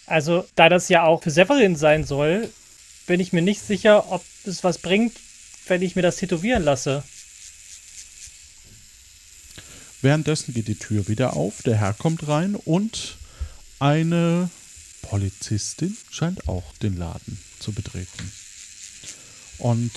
[0.06, 2.50] Also, da das ja auch für Severin sein soll,
[3.06, 5.14] bin ich mir nicht sicher, ob es was bringt,
[5.68, 7.04] wenn ich mir das tätowieren lasse.
[10.02, 13.18] Währenddessen geht die Tür wieder auf, der Herr kommt rein und
[13.80, 14.50] eine
[15.02, 18.32] Polizistin scheint auch den Laden zu betreten.
[19.60, 19.92] Und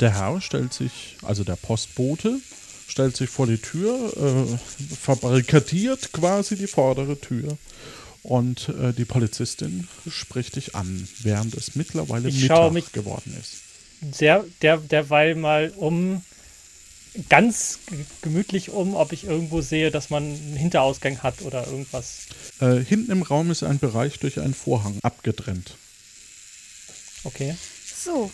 [0.00, 2.40] der Herr stellt sich, also der Postbote,
[2.86, 7.56] stellt sich vor die Tür, äh, verbarrikadiert quasi die vordere Tür.
[8.22, 13.36] Und äh, die Polizistin spricht dich an, während es mittlerweile Ich Mittag schaue mich- geworden
[13.38, 13.62] ist.
[14.16, 16.22] Sehr, der, derweil mal um,
[17.28, 17.78] ganz
[18.22, 22.26] gemütlich um, ob ich irgendwo sehe, dass man einen Hinterausgang hat oder irgendwas.
[22.60, 25.76] Äh, hinten im Raum ist ein Bereich durch einen Vorhang abgetrennt.
[27.24, 27.56] Okay.
[27.96, 28.30] So,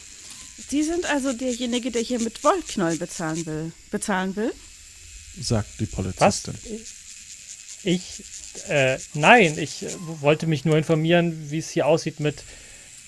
[0.69, 3.73] Sie sind also derjenige, der hier mit Wollknäuel bezahlen will.
[3.91, 4.53] Bezahlen will?
[5.41, 6.43] sagt die Was?
[6.43, 6.55] Polizistin.
[7.83, 8.25] Ich,
[8.69, 9.89] äh, nein, ich äh,
[10.21, 12.43] wollte mich nur informieren, wie es hier aussieht mit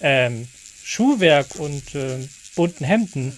[0.00, 0.48] ähm,
[0.82, 3.36] Schuhwerk und äh, bunten Hemden.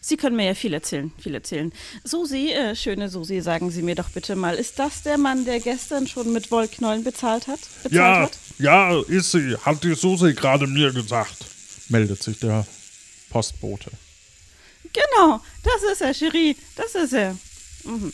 [0.00, 1.72] Sie können mir ja viel erzählen, viel erzählen.
[2.04, 5.58] Susi, äh, schöne Susi, sagen Sie mir doch bitte mal, ist das der Mann, der
[5.60, 7.58] gestern schon mit Wollknäulen bezahlt hat?
[7.82, 8.38] Bezahlt Ja, hat?
[8.58, 9.56] ja, ist sie.
[9.56, 11.46] Hat die Susi gerade mir gesagt.
[11.88, 12.66] Meldet sich der
[13.30, 13.90] Postbote.
[14.92, 17.36] Genau, das ist er, Cherie, das ist er.
[17.84, 18.12] Mhm.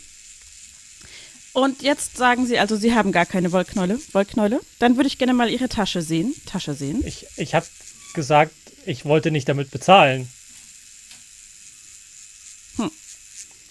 [1.52, 4.60] Und jetzt sagen Sie also, Sie haben gar keine Wollknäule, Wollknäule?
[4.78, 7.02] Dann würde ich gerne mal Ihre Tasche sehen, Tasche sehen.
[7.06, 7.66] Ich, ich habe
[8.14, 8.54] gesagt,
[8.86, 10.28] ich wollte nicht damit bezahlen.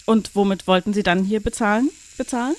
[0.05, 1.89] Und womit wollten Sie dann hier bezahlen?
[2.17, 2.55] Bezahlen?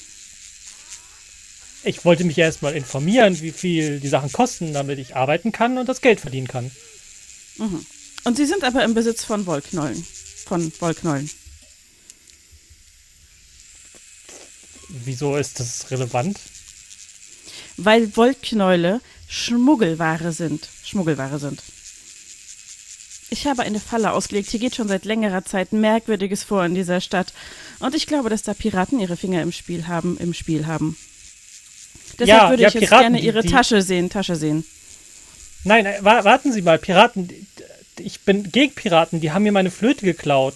[1.85, 5.89] Ich wollte mich erstmal informieren, wie viel die Sachen kosten, damit ich arbeiten kann und
[5.89, 6.71] das Geld verdienen kann.
[7.59, 10.05] Und Sie sind aber im Besitz von Wollknäulen.
[10.47, 11.31] Von Wollknäulen.
[14.89, 16.39] Wieso ist das relevant?
[17.77, 20.69] Weil Wollknäule Schmuggelware sind.
[20.85, 21.63] Schmuggelware sind.
[23.31, 24.51] Ich habe eine Falle ausgelegt.
[24.51, 27.33] Hier geht schon seit längerer Zeit Merkwürdiges vor in dieser Stadt.
[27.79, 30.99] Und ich glaube, dass da Piraten ihre Finger im Spiel haben, im Spiel haben.
[32.19, 34.67] Deshalb Ja, würde ja, ich jetzt Piraten, gerne die- ihre die- Tasche sehen, Tasche sehen.
[35.65, 37.29] Nein, wa warten Sie mal, Piraten.
[37.29, 37.47] die-
[37.99, 40.55] Ich bin gegen Piraten, die haben mir meine Flöte geklaut.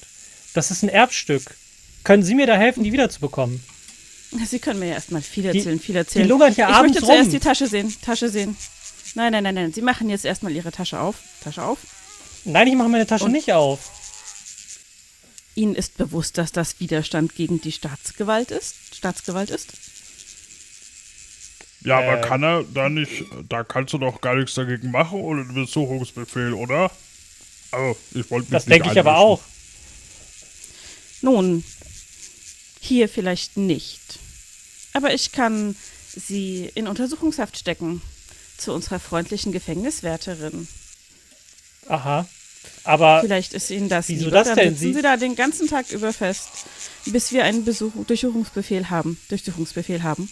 [0.54, 1.54] Das ist ein Erbstück.
[2.02, 3.62] Können Sie mir da helfen, die wiederzubekommen?
[4.48, 6.24] Sie können mir ja erstmal viel Die- erzählen, viel erzählen.
[6.24, 7.30] die lungern hier ich abends möchte zuerst rum.
[7.30, 8.56] die Tasche sehen, Tasche sehen.
[9.14, 9.72] Nein, nein, nein, nein.
[9.72, 11.16] Sie machen jetzt erstmal Ihre Tasche auf.
[11.44, 11.78] Tasche auf.
[12.44, 13.78] Nein, ich mache meine Tasche Und- nicht auf.
[15.54, 18.74] Ihnen ist bewusst, dass das Widerstand gegen die Staatsgewalt ist?
[18.94, 19.68] Staatsgewalt ist?
[21.86, 22.20] Ja, aber Äh.
[22.28, 26.52] kann er da nicht, da kannst du doch gar nichts dagegen machen ohne einen Besuchungsbefehl,
[26.52, 26.90] oder?
[27.70, 29.40] Also, ich wollte mich Das nicht denke ich aber auch.
[31.22, 31.64] Nun,
[32.80, 34.00] hier vielleicht nicht.
[34.92, 35.76] Aber ich kann
[36.14, 38.02] Sie in Untersuchungshaft stecken.
[38.58, 40.66] Zu unserer freundlichen Gefängniswärterin.
[41.88, 42.26] Aha.
[42.84, 44.38] Aber Vielleicht ist Ihnen das Wieso lieber.
[44.38, 44.68] das Dann denn?
[44.74, 46.48] sitzen Sie- Sie da den ganzen Tag über fest,
[47.04, 49.18] bis wir einen Besuch Durchsuchungsbefehl haben.
[49.28, 50.28] Durchsuchungsbefehl haben.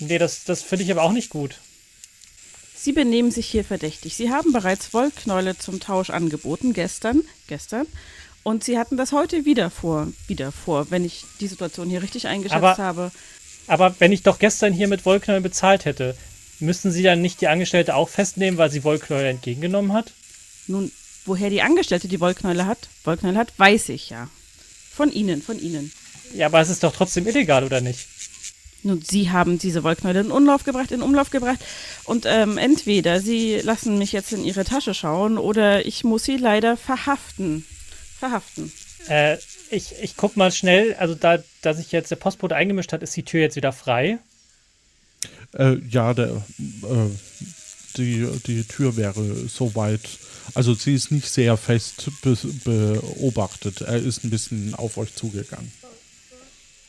[0.00, 1.56] Nee, das, das finde ich aber auch nicht gut.
[2.76, 4.16] Sie benehmen sich hier verdächtig.
[4.16, 7.86] Sie haben bereits Wollknäule zum Tausch angeboten, gestern, gestern.
[8.42, 12.26] Und Sie hatten das heute wieder vor, wieder vor, wenn ich die Situation hier richtig
[12.26, 13.12] eingeschätzt Aber- habe.
[13.66, 16.16] Aber wenn ich doch gestern hier mit Wollknäueln bezahlt hätte,
[16.58, 20.12] müssten Sie dann nicht die Angestellte auch festnehmen, weil sie Wollknäuel entgegengenommen hat?
[20.66, 20.90] Nun,
[21.26, 24.28] woher die Angestellte die Wollknäule hat, Wollknäule hat, weiß ich ja.
[24.92, 25.92] Von Ihnen, von Ihnen.
[26.34, 28.06] Ja, aber es ist doch trotzdem illegal, oder nicht?
[28.82, 31.60] Nun, Sie haben diese Wollknäule in Umlauf gebracht, in Umlauf gebracht.
[32.04, 36.36] Und ähm, entweder Sie lassen mich jetzt in Ihre Tasche schauen oder ich muss Sie
[36.36, 37.64] leider verhaften.
[38.18, 38.72] Verhaften.
[39.08, 39.36] Äh,
[39.70, 43.16] ich, ich guck mal schnell, also da, da sich jetzt der Postbote eingemischt hat, ist
[43.16, 44.18] die Tür jetzt wieder frei.
[45.52, 47.10] Äh, ja, der, äh,
[47.96, 50.00] die, die Tür wäre soweit.
[50.54, 53.82] Also sie ist nicht sehr fest be beobachtet.
[53.82, 55.70] Er ist ein bisschen auf euch zugegangen.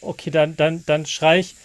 [0.01, 1.55] Okay, dann, dann, dann schrei ich,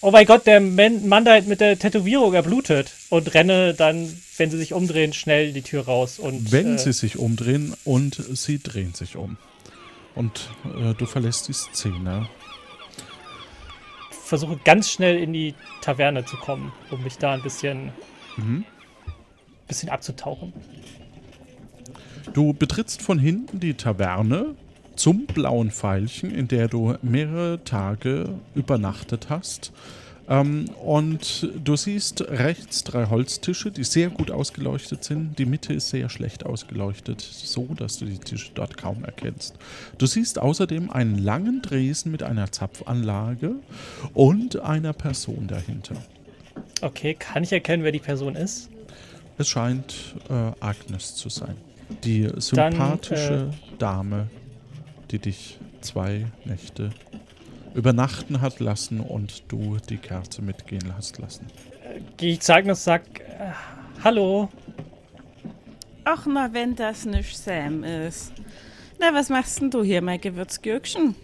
[0.00, 2.92] oh mein Gott, der Man Mann da mit der Tätowierung, er blutet.
[3.10, 6.18] Und renne dann, wenn sie sich umdrehen, schnell die Tür raus.
[6.18, 9.36] Und, Wenn äh, sie sich umdrehen und sie drehen sich um.
[10.14, 12.28] Und äh, du verlässt die Szene.
[14.10, 17.92] versuche ganz schnell in die Taverne zu kommen, um mich da ein bisschen,
[19.66, 20.52] bisschen abzutauchen.
[22.34, 24.54] Du betrittst von hinten die Taverne
[24.98, 29.72] zum blauen Pfeilchen, in der du mehrere Tage übernachtet hast.
[30.28, 35.38] Ähm, und du siehst rechts drei Holztische, die sehr gut ausgeleuchtet sind.
[35.38, 39.54] Die Mitte ist sehr schlecht ausgeleuchtet, so dass du die Tische dort kaum erkennst.
[39.96, 43.54] Du siehst außerdem einen langen Dresen mit einer Zapfanlage
[44.12, 45.96] und einer Person dahinter.
[46.82, 48.68] Okay, kann ich erkennen, wer die Person ist?
[49.38, 51.56] Es scheint äh, Agnes zu sein.
[52.04, 54.26] Die sympathische Dame,
[55.10, 56.90] die dich zwei Nächte
[57.74, 61.46] übernachten hat lassen und du die Kerze mitgehen hast lassen.
[62.16, 63.52] Gehe ich zu Agnes und sag, äh,
[64.02, 64.48] hallo.
[66.04, 68.32] Ach na, wenn das nicht Sam ist.
[68.98, 71.14] Na, was machst denn du hier, mein Gewürzgürkchen?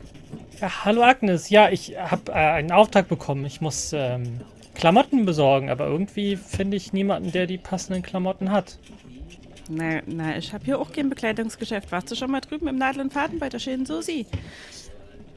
[0.60, 3.44] Ja, hallo Agnes, ja, ich habe äh, einen Auftrag bekommen.
[3.44, 4.40] Ich muss ähm,
[4.74, 8.78] Klamotten besorgen, aber irgendwie finde ich niemanden, der die passenden Klamotten hat.
[9.68, 11.90] Na, na, ich hab hier auch kein Bekleidungsgeschäft.
[11.92, 14.26] Warst du schon mal drüben im Nadel und Faden bei der schönen Susi?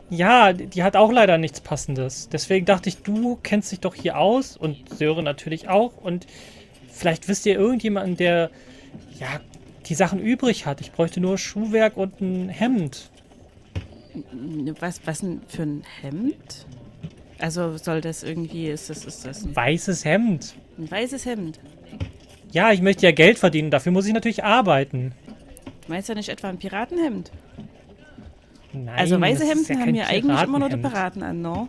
[0.10, 2.30] Ja, die die hat auch leider nichts Passendes.
[2.30, 5.98] Deswegen dachte ich, du kennst dich doch hier aus und Sören natürlich auch.
[5.98, 6.28] Und
[6.90, 8.50] vielleicht wisst ihr irgendjemanden, der
[9.20, 9.28] ja
[9.88, 10.82] die Sachen übrig hat.
[10.82, 13.10] Ich bräuchte nur Schuhwerk und ein Hemd.
[14.80, 16.66] Was, was denn für ein Hemd?
[17.40, 20.56] Also soll das irgendwie, ist das, ist das ein, Weißes Hemd.
[20.78, 21.60] ein weißes Hemd?
[22.52, 25.14] Ja, ich möchte ja Geld verdienen, dafür muss ich natürlich arbeiten.
[25.88, 27.32] Meinst du nicht etwa ein Piratenhemd?
[28.74, 30.78] Nein, also weiße das ist Hemden ja haben wir eigentlich immer nur die.
[30.78, 31.68] Piraten an, no?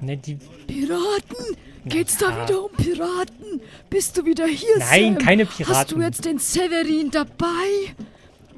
[0.00, 1.56] Ne, die, Piraten?
[1.86, 2.44] Geht's da Ja.
[2.48, 3.60] wieder um Piraten?
[3.88, 5.18] Bist du wieder hier, Nein, Sam?
[5.18, 6.02] keine Hast du Piraten.
[6.02, 7.94] jetzt den Severin dabei?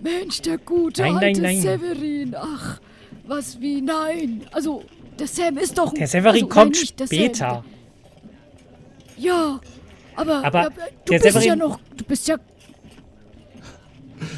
[0.02, 1.61] Mensch, der gute Nein, nein, alte nein.
[1.61, 2.35] Severin.
[2.37, 2.80] Ach,
[3.26, 4.42] was wie nein.
[4.50, 4.83] Also,
[5.18, 5.94] der Sam ist doch...
[5.94, 7.48] der Severin also, kommt nein, nicht der später.
[7.48, 7.64] Sam.
[9.16, 9.61] Ja,
[10.20, 10.68] aber, Aber ja,
[11.04, 11.80] du bist ja noch...
[11.96, 12.37] Du bist ja...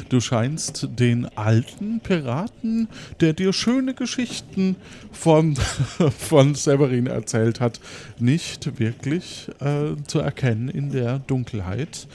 [0.07, 2.87] Du scheinst den alten Piraten,
[3.19, 4.77] der dir schöne Geschichten
[5.11, 5.55] von,
[6.17, 7.79] von Severin erzählt hat,
[8.19, 12.07] nicht wirklich äh, zu erkennen in der Dunkelheit.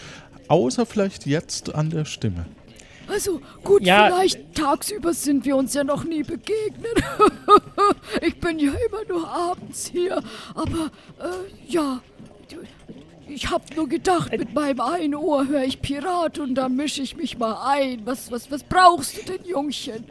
[0.49, 2.47] Außer vielleicht jetzt an der Stimme.
[3.09, 4.07] Also, gut, Ja.
[4.07, 7.03] vielleicht tagsüber sind wir uns ja noch nie begegnet.
[8.23, 10.23] ich bin ja immer nur abends hier.
[10.55, 12.01] Aber, äh, ja.
[13.29, 17.17] Ich hab nur gedacht, mit meinem einen Ohr höre ich Pirat und da mische ich
[17.17, 18.01] mich mal ein.
[18.07, 20.05] Was, was, was brauchst du denn, Jungchen?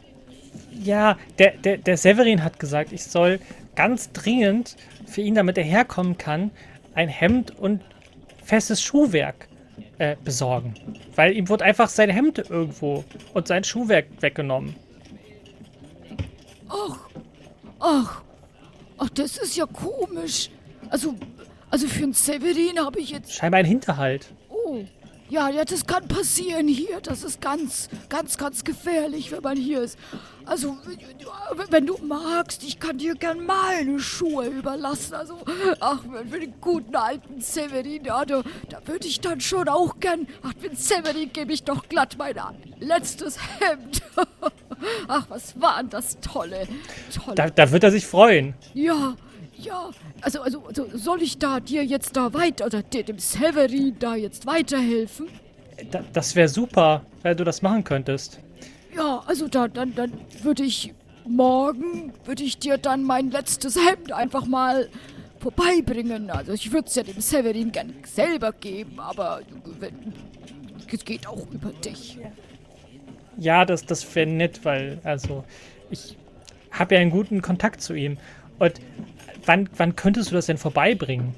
[0.82, 3.40] Ja, der, der, der Severin hat gesagt, ich soll
[3.74, 4.76] ganz dringend
[5.06, 6.52] für ihn, damit er herkommen kann,
[6.94, 7.80] ein Hemd und
[8.44, 9.48] festes Schuhwerk
[9.98, 10.74] äh, besorgen.
[11.16, 13.04] Weil ihm wurde einfach sein Hemd irgendwo
[13.34, 14.76] und sein Schuhwerk weggenommen.
[16.68, 16.98] Ach,
[17.80, 18.22] ach,
[18.98, 20.50] ach, das ist ja komisch.
[20.90, 21.14] Also,
[21.70, 24.26] also für einen Severin habe ich jetzt Scheinbar ein Hinterhalt.
[24.48, 24.84] Oh,
[25.30, 27.00] ja, ja, das kann passieren hier.
[27.02, 29.98] Das ist ganz, ganz, ganz gefährlich, wenn man hier ist.
[30.46, 30.78] Also,
[31.68, 35.14] wenn du magst, ich kann dir gern meine Schuhe überlassen.
[35.14, 35.38] Also,
[35.80, 36.00] ach,
[36.30, 40.26] für den guten alten Severin, ja, da, da würde ich dann schon auch gern.
[40.42, 42.36] Ach, für den Severin gebe ich doch glatt mein
[42.80, 44.02] letztes Hemd.
[45.08, 46.66] Ach, was war denn das Tolle.
[47.12, 47.34] Tolle.
[47.34, 48.54] Da, da wird er sich freuen.
[48.72, 49.16] Ja,
[49.58, 49.90] ja.
[50.20, 54.14] Also, also, also soll ich da dir jetzt da weiter, oder dir, dem Severin da
[54.14, 55.28] jetzt weiterhelfen?
[55.90, 58.40] Da, das wäre super, wenn du das machen könntest.
[58.96, 60.92] Ja, also da, dann, dann würde ich
[61.24, 64.88] morgen, würde ich dir dann mein letztes Hemd einfach mal
[65.40, 66.30] vorbeibringen.
[66.30, 69.42] Also ich würde es ja dem Severin gern selber geben, aber
[70.92, 72.18] es geht auch über dich.
[73.36, 75.44] Ja, das, das wäre nett, weil, also,
[75.90, 76.16] ich
[76.72, 78.18] habe ja einen guten Kontakt zu ihm.
[78.58, 78.80] Und
[79.48, 81.34] wann, wann könntest du das denn vorbeibringen?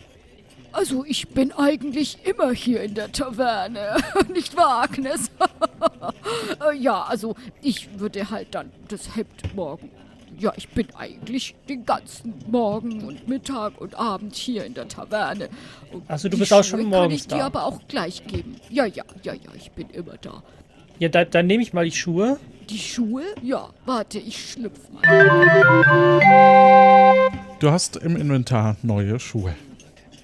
[0.72, 3.96] Also ich bin eigentlich immer hier in der Taverne,
[4.32, 5.30] nicht wahr, Agnes?
[6.60, 9.90] Äh, ja, also ich würde halt dann das Hemd morgen.
[10.38, 15.48] Ja, ich bin eigentlich den ganzen Morgen und Mittag und Abend hier in der Taverne.
[15.92, 17.46] Und Ach so, du bist auch schon Schuhe kann morgens ich dir da.
[17.46, 18.56] aber auch gleich geben.
[18.68, 20.42] Ja, ja, ja, ja, ich bin immer da.
[20.98, 22.38] Ja, da, dann nehme ich mal die Schuhe.
[22.70, 23.24] Die Schuhe?
[23.42, 25.02] Ja, warte, ich schlüpf mal.
[27.58, 29.54] Du hast im Inventar neue Schuhe.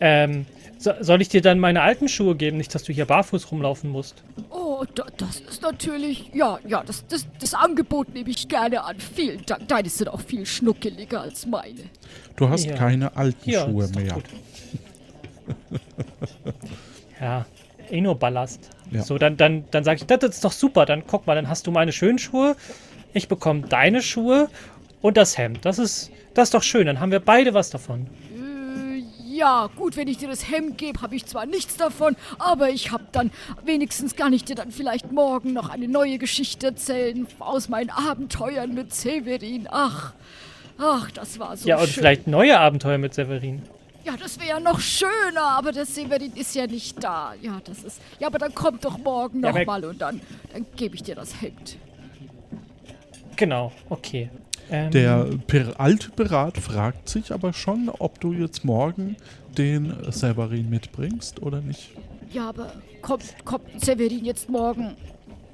[0.00, 0.46] Ähm,
[0.78, 2.58] so, soll ich dir dann meine alten Schuhe geben?
[2.58, 4.22] Nicht, dass du hier barfuß rumlaufen musst.
[4.50, 6.30] Oh, da, das ist natürlich.
[6.34, 8.96] Ja, ja, das, das, das Angebot nehme ich gerne an.
[9.00, 9.66] Vielen Dank.
[9.68, 11.80] Deine sind auch viel schnuckeliger als meine.
[12.36, 12.76] Du hast Ja.
[12.76, 14.12] keine alten Ja, Schuhe ist doch mehr.
[14.14, 14.24] gut.
[17.20, 17.44] ja,
[17.90, 18.70] eh nur Ballast.
[18.90, 19.02] Ja.
[19.02, 20.86] So, dann, dann, dann sage ich, das ist doch super.
[20.86, 22.56] Dann guck mal, dann hast du meine schönen Schuhe.
[23.12, 24.48] Ich bekomme deine Schuhe
[25.00, 25.64] und das Hemd.
[25.64, 26.86] Das ist, das ist doch schön.
[26.86, 28.06] Dann haben wir beide was davon.
[28.36, 29.02] Äh,
[29.34, 32.92] ja, gut, wenn ich dir das Hemd gebe, habe ich zwar nichts davon, aber ich
[32.92, 33.30] habe dann
[33.64, 38.74] wenigstens kann ich dir dann vielleicht morgen noch eine neue Geschichte erzählen aus meinen Abenteuern
[38.74, 39.68] mit Severin.
[39.70, 40.12] Ach,
[40.78, 41.94] ach, das war so ja, und schön.
[41.94, 43.62] vielleicht neue Abenteuer mit Severin.
[44.06, 47.34] Ja, das wäre ja noch schöner, aber der Severin ist ja nicht da.
[47.42, 48.00] Ja, das ist.
[48.20, 50.20] Ja, aber dann kommt doch morgen Ja, nochmal und dann,
[50.52, 51.76] dann gebe ich dir das Hemd.
[53.34, 54.30] Genau, okay.
[54.70, 59.16] Ähm, Der Pir alte Pirat fragt sich aber schon, ob du jetzt morgen
[59.58, 61.90] den Severin mitbringst oder nicht.
[62.32, 64.96] Ja, aber kommt, kommt Severin jetzt morgen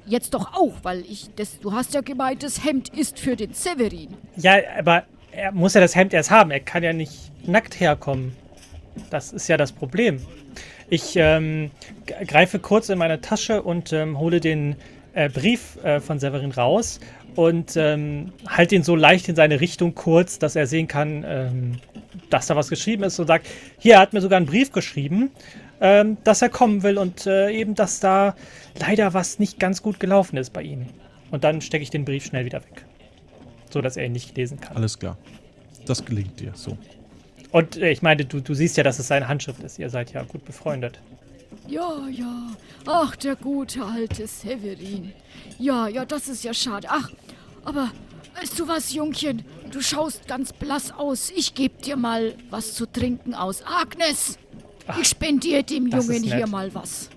[0.05, 1.59] jetzt doch auch, weil ich das.
[1.59, 4.09] Du hast ja gemeint, das Hemd ist für den Severin.
[4.37, 6.51] Ja, aber er muss ja das Hemd erst haben.
[6.51, 8.35] Er kann ja nicht nackt herkommen.
[9.09, 10.19] Das ist ja das Problem.
[10.89, 11.71] Ich ähm,
[12.27, 14.75] greife kurz in meine Tasche und ähm, hole den
[15.13, 16.99] äh, Brief äh, von Severin raus
[17.35, 21.79] und ähm, halte ihn so leicht in seine Richtung kurz, dass er sehen kann, ähm,
[22.29, 23.47] dass da was geschrieben ist und sagt,
[23.79, 25.31] hier, er hat mir sogar einen Brief geschrieben,
[25.81, 28.35] ähm, dass er kommen will und äh, eben, dass da
[28.79, 30.87] leider was nicht ganz gut gelaufen ist bei ihm.
[31.31, 32.85] Und dann stecke ich den Brief schnell wieder weg
[33.73, 34.77] so dass er ihn nicht lesen kann.
[34.77, 35.17] Alles klar.
[35.85, 36.77] Das gelingt dir so.
[37.53, 39.79] Und äh, ich meine, du, du siehst ja, dass es seine Handschrift ist.
[39.79, 40.99] Ihr seid ja gut befreundet.
[41.67, 42.47] Ja, ja.
[42.87, 45.13] Ach, der gute alte Severin.
[45.59, 46.87] Ja, ja, das ist ja schade.
[46.89, 47.09] Ach,
[47.63, 47.91] aber
[48.39, 49.45] weißt du was, Jungchen?
[49.71, 51.31] Du schaust ganz blass aus.
[51.35, 53.63] Ich geb dir mal was zu trinken aus.
[53.65, 54.39] Agnes!
[54.99, 57.09] Ich spendiere dem Jungen hier mal was.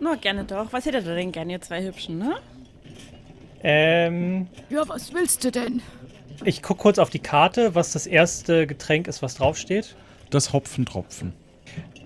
[0.00, 0.72] Na, gerne doch.
[0.72, 2.36] Was hättet ihr denn gerne, ihr zwei Hübschen, ne?
[3.62, 5.82] Ähm, Ja, was willst du denn?
[6.44, 9.94] Ich guck kurz auf die Karte, was das erste Getränk ist, was draufsteht.
[10.30, 11.32] Das Hopfentropfen.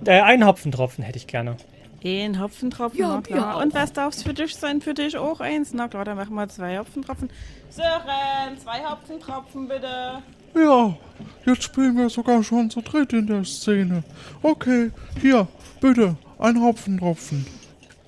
[0.05, 1.57] Äh, einen Hopfentropfen hätte ich gerne.
[2.05, 3.39] Ein Hopfentropfen, Ja, na klar.
[3.57, 3.62] ja.
[3.62, 4.80] Und was darf's für dich sein?
[4.80, 5.72] Für dich auch eins?
[5.72, 7.30] Na klar, dann machen wir zwei Hopfentropfen.
[7.70, 10.22] Sören, zwei Hopfentropfen bitte.
[10.55, 10.97] Ja,
[11.45, 14.05] jetzt spielen wir sogar schon zu dritt in der Szene.
[14.43, 15.49] Okay, hier,
[15.80, 17.47] bitte, ein Hopfentropfen.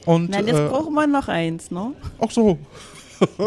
[0.06, 1.92] Und, Na, jetzt äh, brauchen wir noch eins, ne?
[2.20, 2.58] ach so.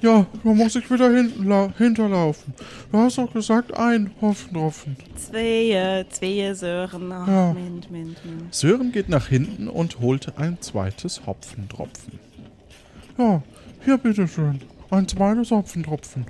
[0.00, 2.54] ja, da muss ich wieder hinten la hinterlaufen.
[2.92, 4.96] Du hast doch gesagt, ein Hopfentropfen.
[5.16, 7.12] Zwei, zwei Sören.
[7.12, 7.52] Ach, Ja.
[7.52, 8.42] Mensch, Mensch, Mensch.
[8.52, 12.18] Sören geht nach hinten und holt ein zweites Hopfentropfen.
[13.18, 13.42] Ja,
[13.84, 16.26] hier bitteschön, ein zweites Hopfentropfen.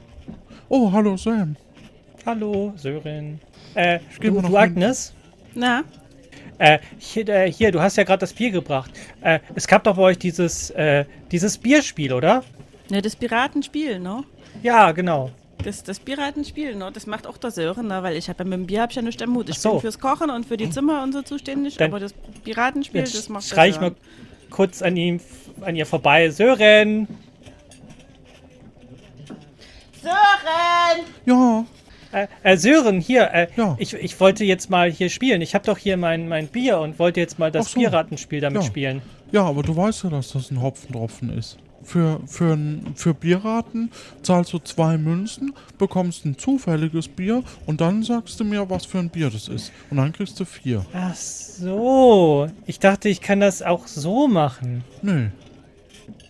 [0.68, 1.56] Oh, hallo Sam.
[2.26, 3.40] Hallo, Sören.
[3.74, 4.56] Äh, du, du.
[4.56, 5.12] Agnes?
[5.54, 5.82] Na,
[6.58, 8.90] Äh, hier, äh, hier, du hast ja gerade das Bier gebracht.
[9.20, 12.42] Äh, es gab doch bei euch dieses, äh, dieses Bierspiel, oder?
[12.90, 14.24] Ne, das Piratenspiel, ne?
[14.62, 15.30] Ja, genau.
[15.64, 16.90] Das, das Piratenspiel, ne?
[16.92, 18.02] Das macht auch der Sören, ne?
[18.02, 19.48] Weil ich habe ja mit dem Bier hab ich ja nicht am Hut.
[19.48, 19.72] Ich so.
[19.72, 22.14] bin fürs Kochen und für die Zimmer und so zuständig, Dann- aber das
[22.44, 23.96] Piratenspiel, das macht schrei ich mal Sören.
[24.50, 25.20] kurz an ihm,
[25.62, 26.30] an ihr vorbei.
[26.30, 27.08] Sören!
[30.02, 31.04] Sören!
[31.26, 31.64] Ja,
[32.10, 33.76] Äh, äh, Sören, hier, äh, Ja.
[33.78, 35.42] ich, ich wollte jetzt mal hier spielen.
[35.42, 37.80] Ich habe doch hier mein, mein Bier und wollte jetzt mal das so.
[37.80, 38.66] Bierratenspiel damit Ja.
[38.66, 39.02] spielen.
[39.30, 41.58] Ja, aber du weißt ja, dass das ein Hopfentropfen ist.
[41.88, 42.58] Für, für,
[42.96, 48.68] für Bierraten zahlst du zwei Münzen, bekommst ein zufälliges Bier und dann sagst du mir,
[48.68, 49.72] was für ein Bier das ist.
[49.88, 50.84] Und dann kriegst du vier.
[50.92, 52.46] Ach so.
[52.66, 54.84] Ich dachte, ich kann das auch so machen.
[55.00, 55.30] Nee.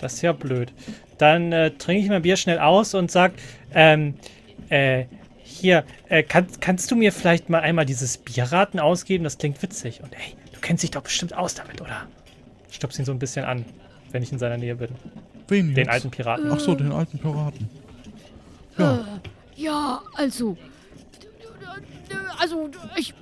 [0.00, 0.72] Das ist ja blöd.
[1.18, 3.32] Dann äh, trinke ich mein Bier schnell aus und sag,
[3.74, 4.14] ähm,
[4.68, 5.06] äh,
[5.42, 9.24] hier, äh, kann, kannst du mir vielleicht mal einmal dieses Bierraten ausgeben?
[9.24, 10.04] Das klingt witzig.
[10.04, 12.06] Und hey, du kennst dich doch bestimmt aus damit, oder?
[12.70, 13.64] Stups ihn so ein bisschen an,
[14.12, 14.90] wenn ich in seiner Nähe bin.
[15.48, 15.88] Wen Den jetzt?
[15.90, 16.50] alten Piraten.
[16.52, 17.68] Ach so, den alten Piraten.
[18.76, 19.04] Ja,
[19.56, 20.56] Ja, also.
[22.38, 23.14] Also, ich.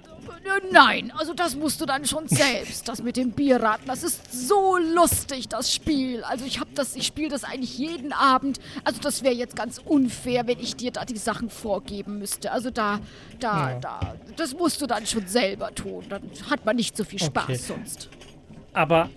[0.71, 3.87] Nein, also das musst du dann schon selbst, das mit dem Bierraten.
[3.87, 6.23] Das ist so lustig, das Spiel.
[6.23, 8.61] Also ich hab das, ich spiele das eigentlich jeden Abend.
[8.85, 12.53] Also das wäre jetzt ganz unfair, wenn ich dir da die Sachen vorgeben müsste.
[12.53, 13.01] Also da,
[13.41, 13.79] da, Ja.
[13.81, 16.05] da, das musst du dann schon selber tun.
[16.09, 17.57] Dann hat man nicht so viel Spaß Okay.
[17.57, 18.09] sonst.
[18.73, 19.11] Aber,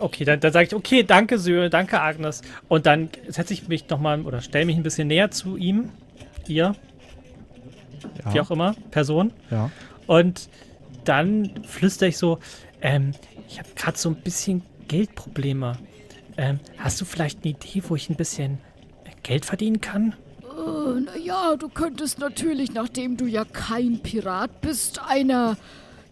[0.00, 2.42] okay, dann, dann sage ich, okay, danke Sören, danke Agnes.
[2.68, 5.90] Und dann setze ich mich nochmal oder stelle mich ein bisschen näher zu ihm,
[6.46, 6.74] ihr,
[8.30, 9.32] wie ja, auch immer, Person.
[9.50, 9.70] ja.
[10.06, 10.48] Und
[11.04, 12.38] dann flüstere ich so,
[12.80, 13.12] ähm,
[13.48, 15.78] ich habe gerade so ein bisschen Geldprobleme.
[16.36, 18.58] Ähm, hast du vielleicht eine Idee, wo ich ein bisschen
[19.04, 20.14] äh, Geld verdienen kann?
[20.42, 25.56] Äh, naja, du könntest natürlich, nachdem du ja kein Pirat bist, einer,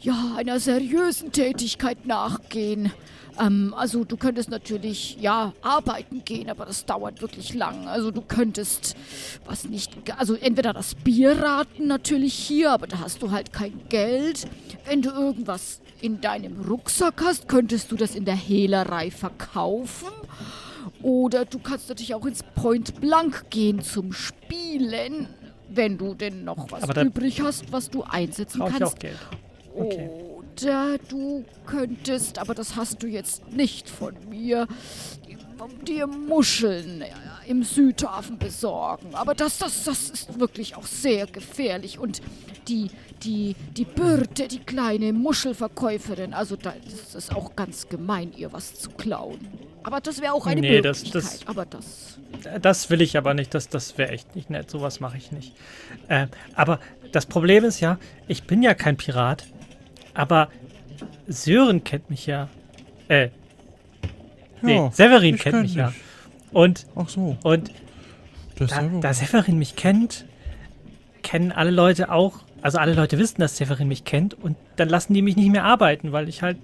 [0.01, 2.93] ja, einer seriösen Tätigkeit nachgehen.
[3.39, 7.89] Ähm, also du könntest natürlich, ja, arbeiten gehen, aber das dauert wirklich lang.
[7.89, 8.97] Also du könntest,
[9.45, 14.47] was nicht, also entweder das Bierraten natürlich hier, aber da hast du halt kein Geld.
[14.87, 20.09] Wenn du irgendwas in deinem Rucksack hast, könntest du das in der Hehlerei verkaufen.
[21.03, 25.29] Oder du kannst natürlich auch ins Point Blank gehen zum Spielen,
[25.69, 28.95] wenn du denn noch was übrig hast, was du einsetzen Brauche ich kannst.
[28.95, 29.19] auch Geld.
[29.77, 30.09] Okay.
[30.59, 34.67] Oder du könntest, aber das hast du jetzt nicht von mir,
[35.87, 37.09] dir Muscheln äh,
[37.47, 39.15] im Südhafen besorgen.
[39.15, 41.99] Aber das, das, das ist wirklich auch sehr gefährlich.
[41.99, 42.21] Und
[42.69, 42.89] die,
[43.23, 48.75] die, die Birte, die kleine Muschelverkäuferin, also da, das ist auch ganz gemein, ihr was
[48.75, 49.39] zu klauen.
[49.83, 51.41] Aber das wäre auch eine Nee, das- Möglichkeit.
[51.43, 52.19] das- aber das.
[52.61, 53.55] Das will ich aber nicht.
[53.55, 54.71] Das, das wäre echt nicht nett.
[54.71, 55.55] Sowas mache ich nicht.
[56.09, 56.81] Äh, aber
[57.13, 57.99] das Problem ist ja,
[58.29, 59.45] ich bin ja kein Pirat.
[60.17, 60.49] Aber
[61.29, 62.49] Sören kennt mich ja.
[63.09, 63.29] Äh,
[64.63, 65.89] nee, Ja, Severin kennt kenn mich ja.
[65.89, 66.01] dich.
[66.53, 67.71] Und, Ach so, und
[68.59, 70.25] das da, ja da Severin mich kennt,
[71.23, 72.41] kennen alle Leute auch.
[72.63, 74.35] Also alle Leute wissen, dass Severin mich kennt.
[74.35, 76.57] Und dann lassen die mich nicht mehr arbeiten, weil ich halt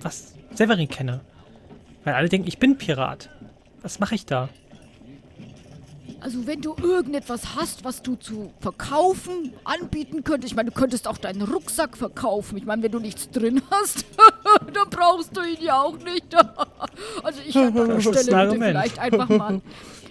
[0.00, 1.20] was Severin kenne.
[2.04, 3.28] Weil alle denken, ich bin Pirat.
[3.82, 4.48] Was mache ich da?
[6.20, 11.08] Also wenn du irgendetwas hast, was du zu verkaufen, anbieten könntest, ich meine, du könntest
[11.08, 12.58] auch deinen Rucksack verkaufen.
[12.58, 14.04] Ich meine, wenn du nichts drin hast,
[14.74, 16.26] dann brauchst du ihn ja auch nicht.
[17.22, 19.62] also ich an deiner Stelle würde vielleicht einfach mal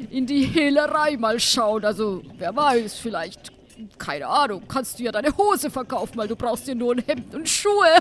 [0.10, 1.86] in die Hehlerei mal schauen.
[1.86, 3.52] Also wer weiß, vielleicht,
[4.00, 7.36] keine Ahnung, kannst du ja deine Hose verkaufen, weil du brauchst ja nur ein Hemd
[7.36, 7.98] und Schuhe.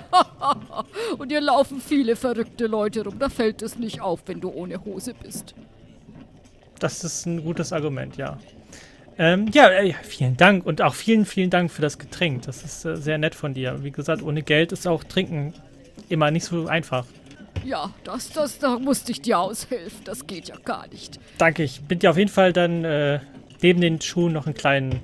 [1.18, 3.18] und hier laufen viele verrückte Leute rum.
[3.18, 5.54] Da fällt es nicht auf, wenn du ohne Hose bist.
[6.78, 8.38] Das ist ein gutes Argument, ja.
[9.18, 12.42] Ähm, ja, äh, vielen Dank und auch vielen, vielen Dank für das Getränk.
[12.42, 13.82] Das ist äh, sehr nett von dir.
[13.82, 15.54] Wie gesagt, ohne Geld ist auch Trinken
[16.08, 17.04] immer nicht so einfach.
[17.64, 20.04] Ja, das, das, da musste ich dir aushelfen.
[20.04, 21.18] Das geht ja gar nicht.
[21.38, 23.18] Danke, ich bin dir auf jeden Fall dann äh,
[23.60, 25.00] neben den Schuhen noch einen kleinen,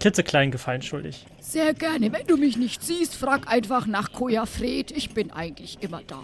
[0.00, 1.24] klitzekleinen Gefallen schuldig.
[1.40, 2.12] Sehr gerne.
[2.12, 4.90] Wenn du mich nicht siehst, frag einfach nach Koja Fred.
[4.90, 6.20] Ich bin eigentlich immer da.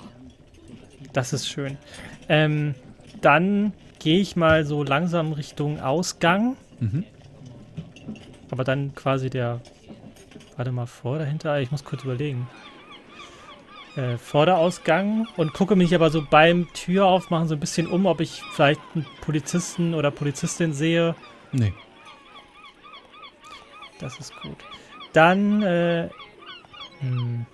[1.12, 1.78] Das ist schön.
[2.28, 2.74] Ähm,
[3.20, 6.56] dann gehe ich mal so langsam Richtung Ausgang.
[6.80, 7.04] Mhm.
[8.50, 9.60] Aber dann quasi der.
[10.56, 11.60] Warte mal, vor, dahinter?
[11.60, 12.48] Ich muss kurz überlegen.
[13.96, 18.20] Äh, Vorderausgang und gucke mich aber so beim Tür aufmachen so ein bisschen um, ob
[18.20, 21.14] ich vielleicht einen Polizisten oder Polizistin sehe.
[21.52, 21.72] Nee.
[23.98, 24.56] Das ist gut.
[25.12, 26.08] Dann, äh,
[27.00, 27.46] hm.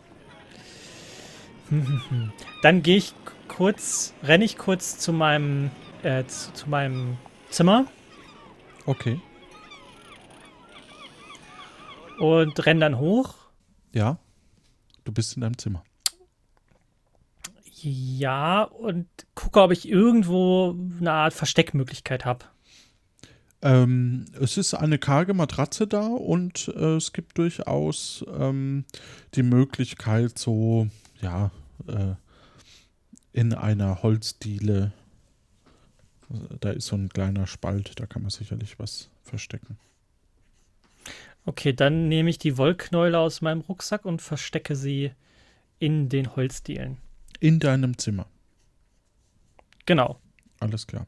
[2.62, 3.14] Dann gehe ich
[3.48, 5.70] kurz, renne ich kurz zu meinem,
[6.06, 7.16] äh, zu, zu meinem
[7.50, 7.86] Zimmer
[8.86, 9.20] Okay.
[12.18, 13.34] und renne dann hoch.
[13.92, 14.18] Ja.
[15.04, 15.82] Du bist in deinem Zimmer.
[17.82, 22.46] Ja, und gucke, ob ich irgendwo eine Art Versteckmöglichkeit habe.
[23.62, 28.84] Ähm, es ist eine karge Matratze da und äh, es gibt durchaus ähm,
[29.34, 30.88] die Möglichkeit, so,
[31.20, 31.50] ja,
[31.86, 32.14] äh,
[33.32, 34.92] in einer Holzdiele,
[36.60, 39.78] da ist so ein kleiner Spalt, da kann man sicherlich was verstecken.
[41.44, 45.12] Okay, dann nehme ich die Wollknäule aus meinem Rucksack und verstecke sie
[45.78, 46.96] in den Holzdielen.
[47.38, 48.26] In deinem Zimmer.
[49.84, 50.18] Genau.
[50.58, 51.06] Alles klar.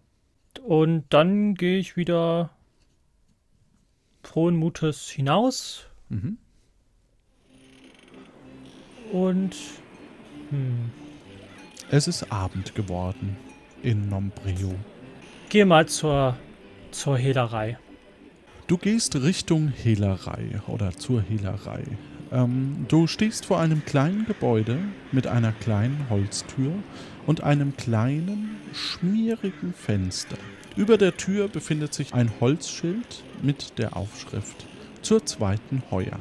[0.62, 2.50] Und dann gehe ich wieder
[4.22, 6.38] frohen Mutes hinaus Mhm.
[9.12, 9.54] und
[10.50, 10.90] hm,
[11.90, 13.36] Es ist Abend geworden
[13.82, 14.74] in Nombrio.
[15.48, 16.36] Gehe mal zur,
[16.90, 17.78] zur Hehlerei.
[18.66, 21.84] Du gehst Richtung Hehlerei oder zur Hehlerei.
[22.30, 24.78] Ähm, du stehst vor einem kleinen Gebäude
[25.12, 26.72] mit einer kleinen Holztür
[27.26, 30.36] und einem kleinen, schmierigen Fenster.
[30.76, 34.66] Über der Tür befindet sich ein Holzschild mit der Aufschrift
[35.00, 36.18] zur zweiten Heuer.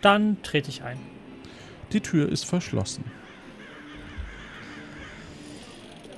[0.00, 0.98] Dann trete ich ein.
[1.92, 3.04] Die Tür ist verschlossen.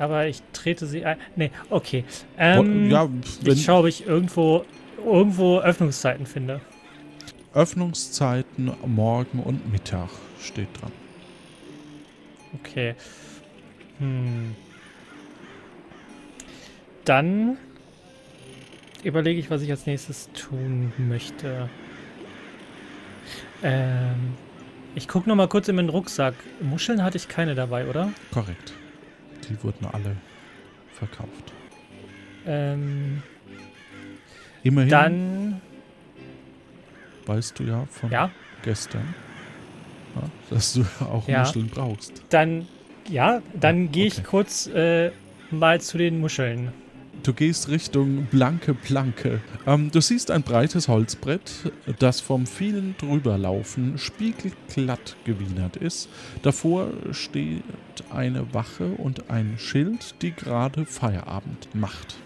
[0.01, 1.19] Aber ich trete sie ein.
[1.37, 2.05] Nee, okay.
[2.39, 3.07] Ähm, ja,
[3.45, 4.65] ich schaue, ob ich irgendwo,
[5.05, 6.63] irgendwo Öffnungszeiten finde.
[7.53, 10.09] Öffnungszeiten morgen und Mittag
[10.41, 10.91] steht dran.
[12.55, 12.95] Okay.
[13.99, 14.57] Hm.
[17.05, 17.59] Dann
[19.05, 21.69] überlege ich, was ich als nächstes tun möchte.
[23.63, 24.33] Ähm,
[24.95, 26.33] ich gucke noch mal kurz in meinen Rucksack.
[26.63, 28.15] Muscheln hatte ich keine dabei, oder?
[28.33, 28.73] Korrekt.
[29.51, 30.17] Die wurden alle
[30.93, 31.53] verkauft.
[32.47, 33.23] Ähm,
[34.63, 35.61] Immerhin dann,
[37.27, 38.31] weißt du ja von ja,
[38.63, 39.15] gestern,
[40.15, 41.41] ja, dass du auch Ja.
[41.41, 42.23] Muscheln brauchst.
[42.31, 42.67] dann,
[43.09, 44.21] ja, dann gehe okay.
[44.21, 45.11] ich kurz äh,
[45.51, 46.73] mal zu den Muscheln.
[47.23, 49.41] Du gehst Richtung blanke Planke.
[49.67, 51.51] Ähm, du siehst ein breites Holzbrett,
[51.99, 56.09] das vom vielen Drüberlaufen spiegelglatt gewienert ist.
[56.43, 57.63] Davor steht
[58.11, 62.17] eine Wache und ein Schild, die gerade Feierabend macht.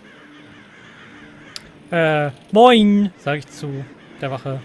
[1.91, 3.85] Äh, moin, sage ich zu
[4.21, 4.61] der Wache.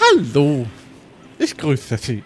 [0.00, 0.66] Hallo,
[1.38, 2.22] ich grüße Sie.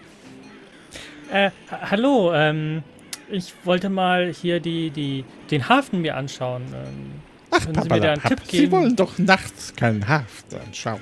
[1.31, 2.83] Äh, ha- hallo, ähm,
[3.31, 6.63] ich wollte mal hier die, die, den Hafen mir anschauen.
[6.73, 7.11] Ähm,
[7.53, 8.71] Ach, Können Sie mir da einen Tipp Sie geben?
[8.71, 11.01] wollen doch nachts keinen Hafen anschauen.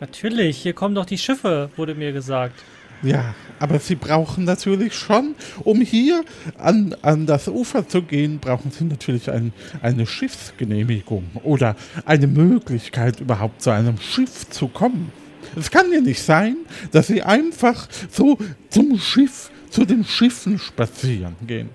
[0.00, 2.54] natürlich, hier kommen doch die Schiffe, wurde mir gesagt.
[3.02, 5.34] Ja, aber Sie brauchen natürlich schon,
[5.64, 6.24] um hier
[6.56, 9.52] an, an das Ufer zu gehen, brauchen Sie natürlich ein,
[9.82, 11.76] eine Schiffsgenehmigung oder
[12.06, 15.12] eine Möglichkeit, überhaupt zu einem Schiff zu kommen.
[15.56, 16.56] Es kann ja nicht sein,
[16.90, 18.38] dass Sie einfach so
[18.70, 21.68] zum Schiff, zu den Schiffen spazieren gehen.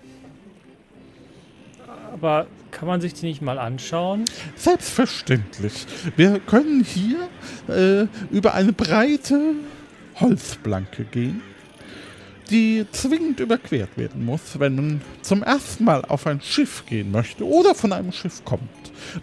[2.12, 4.26] Aber kann man sich die nicht mal anschauen?
[4.56, 5.86] Selbstverständlich.
[6.16, 7.30] Wir können hier
[7.68, 9.54] äh, über eine breite
[10.20, 11.44] Holzplanke gehen,
[12.50, 17.46] die zwingend überquert werden muss, wenn man zum ersten Mal auf ein Schiff gehen möchte
[17.46, 18.70] oder von einem Schiff kommt.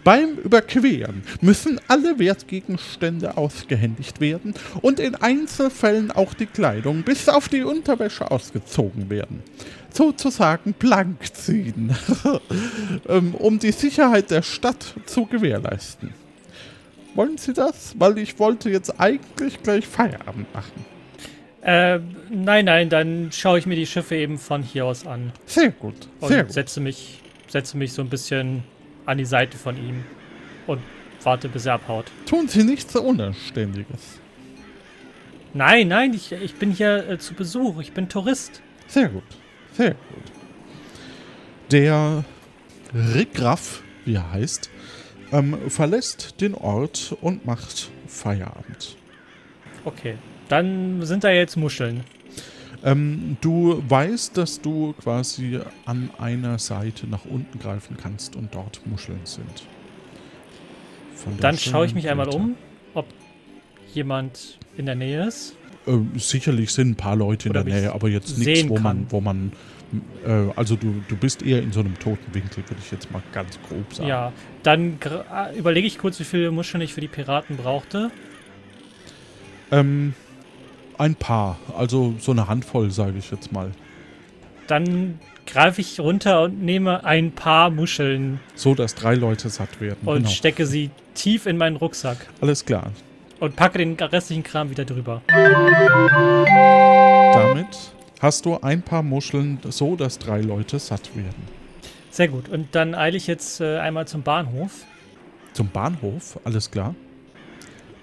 [0.03, 7.49] Beim Überqueren müssen alle Wertgegenstände ausgehändigt werden und in Einzelfällen auch die Kleidung bis auf
[7.49, 9.43] die Unterwäsche ausgezogen werden.
[9.91, 11.95] Sozusagen blank ziehen,
[13.07, 16.13] ähm, um die Sicherheit der Stadt zu gewährleisten.
[17.15, 17.95] Wollen Sie das?
[17.97, 20.85] Weil ich wollte jetzt eigentlich gleich Feierabend machen.
[21.61, 21.99] Äh,
[22.29, 26.07] nein, nein, dann schaue ich mir die Schiffe eben von hier aus an Sehr gut,
[26.21, 26.53] und sehr gut.
[26.53, 28.63] setze mich, setze mich so ein bisschen
[29.05, 30.05] an die Seite von ihm
[30.67, 30.79] und
[31.23, 32.05] warte, bis er abhaut.
[32.25, 34.19] Tun Sie nichts Unanständiges.
[35.53, 37.81] Nein, nein, ich, ich bin hier äh, zu Besuch.
[37.81, 38.61] Ich bin Tourist.
[38.87, 39.23] Sehr gut,
[39.73, 40.23] sehr gut.
[41.71, 42.23] Der
[42.93, 44.69] Rickraff, wie er heißt,
[45.31, 48.95] ähm, verlässt den Ort und macht Feierabend.
[49.85, 50.15] Okay.
[50.49, 52.03] Dann sind da jetzt Muscheln.
[52.83, 58.81] Ähm, du weißt, dass du quasi an einer Seite nach unten greifen kannst und dort
[58.85, 59.65] Muscheln sind.
[61.25, 62.41] Der Dann schaue ich mich einmal Blüte.
[62.41, 62.55] um,
[62.93, 63.05] ob
[63.93, 65.55] jemand in der Nähe ist.
[65.87, 68.69] Ähm, sicherlich sind ein paar Leute in Oder der ob ich Nähe, aber jetzt nichts,
[68.69, 69.51] wo man, wo man,
[70.25, 73.21] äh, also du, du bist eher in so einem toten Winkel, würde ich jetzt mal
[73.33, 74.07] ganz grob sagen.
[74.07, 74.31] Ja,
[74.63, 78.09] dann äh, überlege ich kurz, wie viele Muscheln ich für die Piraten brauchte.
[79.71, 80.13] Ähm,
[80.99, 83.71] ein paar, also so eine Handvoll, sage ich jetzt mal.
[84.67, 89.97] Dann greife ich runter und nehme ein paar Muscheln So, dass drei Leute satt werden.
[90.05, 90.29] und genau.
[90.29, 92.91] stecke sie tief in meinen Rucksack Alles klar.
[93.39, 95.21] und packe den restlichen Kram wieder drüber.
[97.33, 97.67] Damit
[98.19, 101.47] hast du ein paar Muscheln, so dass drei Leute satt werden.
[102.11, 102.49] Sehr gut.
[102.49, 104.83] Und dann eile ich jetzt äh, einmal zum Bahnhof.
[105.53, 106.93] Zum Bahnhof, alles klar.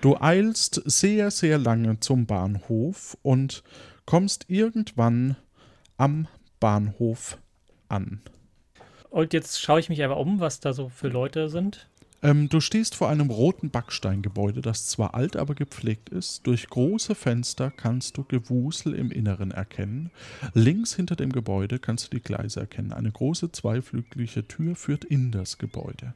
[0.06, 3.64] Du eilst sehr, sehr lange zum Bahnhof und
[4.04, 5.34] kommst irgendwann
[5.96, 6.28] am
[6.60, 7.38] Bahnhof
[7.88, 8.20] an.
[9.10, 11.88] Und jetzt schaue ich mich einfach um, was da so für Leute sind.
[12.22, 16.46] Ähm, du stehst vor einem roten Backsteingebäude, das zwar alt, aber gepflegt ist.
[16.46, 20.12] Durch große Fenster kannst du Gewusel im Inneren erkennen.
[20.54, 22.92] Links hinter dem Gebäude kannst du die Gleise erkennen.
[22.92, 26.14] Eine große zweiflügelige Tür führt in das Gebäude.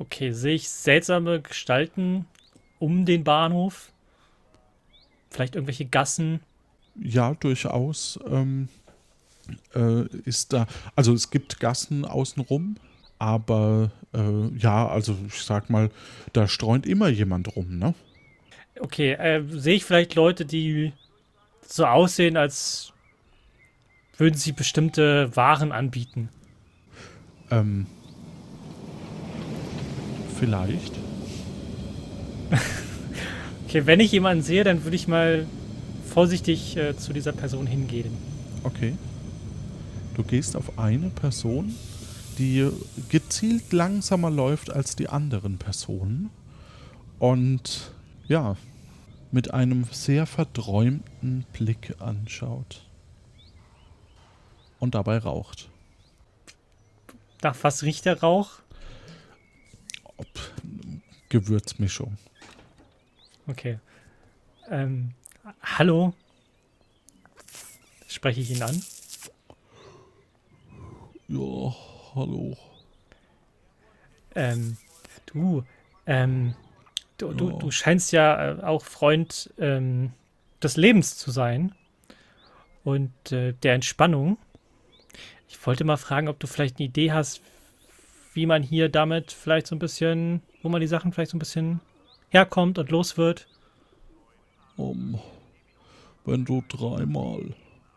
[0.00, 2.24] Okay, sehe ich seltsame Gestalten
[2.78, 3.92] um den Bahnhof?
[5.28, 6.40] Vielleicht irgendwelche Gassen?
[6.96, 8.70] Ja, durchaus ähm,
[9.74, 10.66] äh, ist da.
[10.96, 12.76] Also es gibt Gassen außenrum,
[13.18, 15.90] aber äh, ja, also ich sag mal,
[16.32, 17.94] da streunt immer jemand rum, ne?
[18.80, 20.94] Okay, äh, sehe ich vielleicht Leute, die
[21.60, 22.94] so aussehen, als
[24.16, 26.30] würden sie bestimmte Waren anbieten?
[27.50, 27.86] Ähm,
[30.40, 30.94] vielleicht.
[33.68, 35.46] Okay, wenn ich jemanden sehe, dann würde ich mal
[36.04, 38.10] vorsichtig äh, zu dieser Person hingehen.
[38.64, 38.96] Okay.
[40.16, 41.72] Du gehst auf eine Person,
[42.38, 42.68] die
[43.10, 46.30] gezielt langsamer läuft als die anderen Personen
[47.20, 47.92] und
[48.26, 48.56] ja,
[49.30, 52.84] mit einem sehr verträumten Blick anschaut.
[54.80, 55.68] Und dabei raucht.
[57.40, 58.62] Nach was riecht der Rauch?
[60.20, 60.26] Ob
[61.30, 62.18] Gewürzmischung.
[63.46, 63.78] Okay.
[64.68, 65.14] Ähm,
[65.62, 66.12] hallo?
[68.06, 68.82] Spreche ich ihn an?
[71.28, 71.74] Ja,
[72.14, 72.54] hallo.
[74.34, 74.76] Ähm,
[75.24, 75.64] du,
[76.04, 76.54] ähm,
[77.16, 77.56] du, du, Ja.
[77.56, 80.12] du scheinst ja äh, auch Freund ähm,
[80.62, 81.74] des Lebens zu sein
[82.84, 84.36] und äh, der Entspannung.
[85.48, 87.40] Ich wollte mal fragen, ob du vielleicht eine Idee hast,
[88.32, 91.40] wie man hier damit vielleicht so ein bisschen, wo man die Sachen vielleicht so ein
[91.40, 91.80] bisschen
[92.30, 93.48] herkommt und los wird.
[94.76, 95.20] Um,
[96.24, 97.54] wenn du dreimal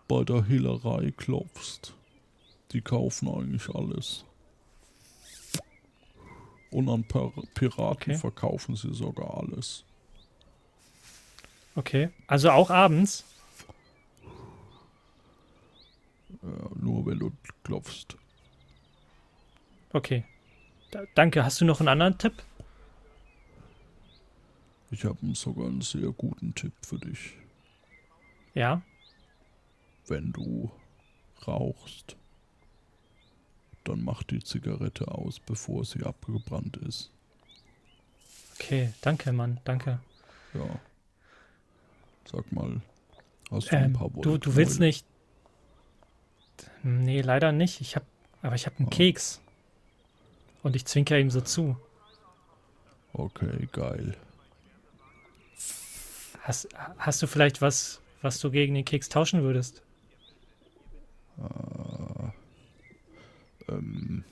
[0.07, 1.93] bei der Hehlerei klopfst,
[2.71, 4.25] die kaufen eigentlich alles.
[6.71, 8.15] Und an Pir Piraten Okay.
[8.15, 9.85] verkaufen sie sogar alles.
[11.75, 12.09] Okay.
[12.27, 13.23] Also auch abends.
[16.41, 17.31] Ja, nur wenn du
[17.63, 18.17] klopfst.
[19.93, 20.23] Okay.
[20.91, 21.43] Da, danke.
[21.45, 22.33] Hast du noch einen anderen Tipp?
[24.91, 27.33] Ich habe sogar einen sehr guten Tipp für dich.
[28.53, 28.81] Ja.
[30.07, 30.71] Wenn du
[31.47, 32.15] rauchst,
[33.83, 37.11] dann mach die Zigarette aus, bevor sie abgebrannt ist.
[38.55, 38.93] Okay.
[39.01, 39.59] Danke, Mann.
[39.63, 39.99] Danke.
[40.53, 40.79] Ja.
[42.31, 42.81] Sag mal,
[43.51, 45.05] hast du ein Ähm, paar du, du willst nicht.
[46.83, 47.81] Nee, leider nicht.
[47.81, 48.03] Ich hab.
[48.41, 48.91] Aber ich hab einen Oh.
[48.91, 49.41] Keks.
[50.63, 51.77] Und ich zwinker ihm so zu.
[53.11, 54.17] Okay, geil.
[56.41, 59.83] Hast, hast du vielleicht was, was du gegen den Keks tauschen würdest?
[63.67, 64.23] Ähm,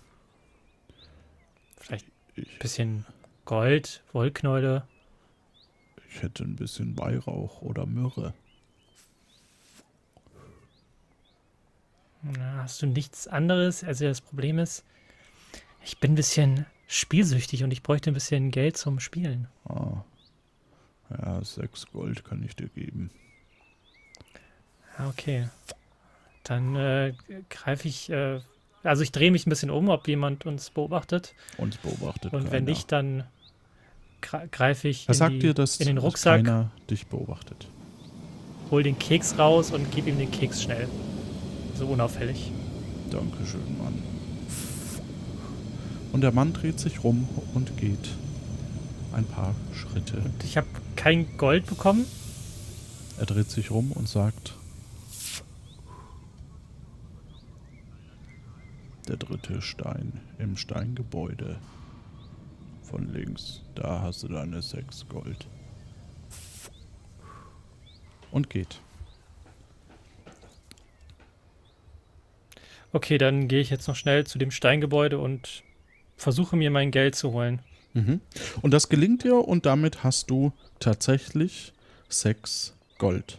[1.78, 2.06] Vielleicht
[2.36, 3.06] ich, ein bisschen
[3.46, 4.88] Gold, Wollknäule.
[6.10, 8.34] ich hätte ein bisschen Weihrauch oder Myrrhe.
[12.24, 13.84] Na, hast du nichts anderes?
[13.84, 14.86] Also das Problem ist,
[15.84, 19.48] ich bin ein bisschen spielsüchtig und ich bräuchte ein bisschen Geld zum Spielen.
[19.66, 20.04] Ah.
[21.10, 23.10] Ja, sechs Gold kann ich dir geben.
[24.98, 25.48] Ja, okay.
[26.44, 27.14] Dann äh,
[27.50, 28.40] greife ich äh,
[28.84, 31.34] Also ich drehe mich ein bisschen um, ob jemand uns beobachtet.
[31.58, 32.72] Uns beobachtet Und wenn keiner.
[32.72, 33.26] nicht, dann
[34.22, 37.68] gre- greife ich in, sagt die, dir, dass, in den dass Rucksack, keiner dich beobachtet.
[38.70, 40.88] hol den Keks raus und gib ihm den Keks schnell.
[41.76, 42.52] So unauffällig.
[43.12, 44.02] Dankeschön, Mann.
[46.12, 48.10] Und der Mann dreht sich rum und geht
[49.14, 50.22] ein paar Schritte.
[50.44, 52.06] Ich habe kein Gold bekommen.
[53.18, 54.54] Er dreht sich rum und sagt:
[59.08, 61.58] Der dritte Stein im Steingebäude.
[62.84, 63.62] Von links.
[63.76, 65.48] Da hast du deine sechs Gold.
[68.32, 68.80] Und geht.
[72.94, 75.64] Okay, dann gehe ich jetzt noch schnell zu dem Steingebäude und
[76.22, 77.60] versuche mir mein Geld zu holen.
[77.94, 78.22] Mhm.
[78.62, 81.74] Und das gelingt dir und damit hast du tatsächlich
[82.08, 83.38] sechs Gold.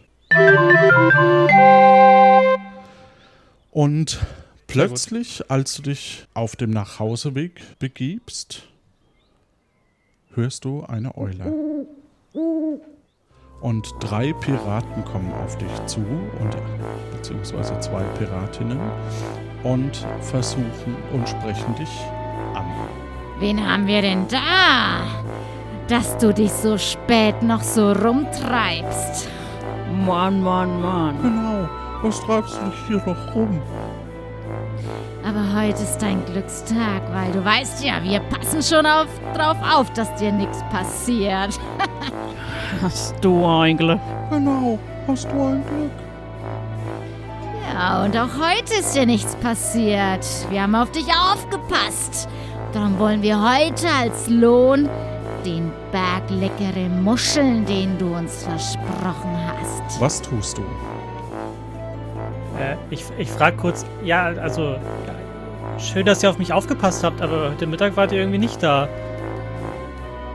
[3.71, 4.19] Und
[4.67, 8.63] plötzlich, als du dich auf dem Nachhauseweg begibst,
[10.33, 11.85] hörst du eine Eule.
[13.61, 16.57] Und drei Piraten kommen auf dich zu, und,
[17.15, 18.79] beziehungsweise zwei Piratinnen,
[19.63, 21.89] und versuchen und sprechen dich
[22.53, 22.65] an.
[23.39, 25.05] Wen haben wir denn da?
[25.87, 29.29] Dass du dich so spät noch so rumtreibst.
[30.05, 31.15] Mann, Mann, Mann.
[31.21, 31.69] Genau,
[32.01, 33.61] was treibst du dich hier noch rum?
[35.25, 39.89] Aber heute ist dein Glückstag, weil du weißt ja, wir passen schon auf, drauf auf,
[39.93, 41.59] dass dir nichts passiert.
[42.81, 43.99] Hast du ein Glück?
[44.29, 44.77] Genau,
[45.07, 45.91] hast du ein Glück.
[47.71, 50.25] Ja, und auch heute ist dir nichts passiert.
[50.49, 52.27] Wir haben auf dich aufgepasst.
[52.73, 54.89] Darum wollen wir heute als Lohn
[55.45, 59.99] den Berg leckere Muscheln, den du uns versprochen hast.
[60.01, 60.61] Was tust du?
[62.59, 67.21] Äh, ich ich frage kurz, ja, also ja, schön, dass ihr auf mich aufgepasst habt,
[67.21, 68.87] aber heute Mittag wart ihr irgendwie nicht da.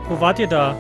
[0.08, 0.76] Wo wart ihr da?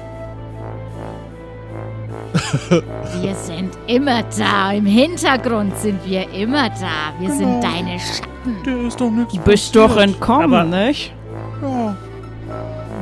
[3.22, 4.72] Wir sind immer da.
[4.72, 7.12] Im Hintergrund sind wir immer da.
[7.18, 7.38] Wir Genau.
[7.38, 8.62] sind deine Schatten.
[8.64, 10.08] Dir ist doch nichts Du bist doch passiert.
[10.14, 11.12] entkommen, Aber- nicht?
[11.62, 11.96] Ja,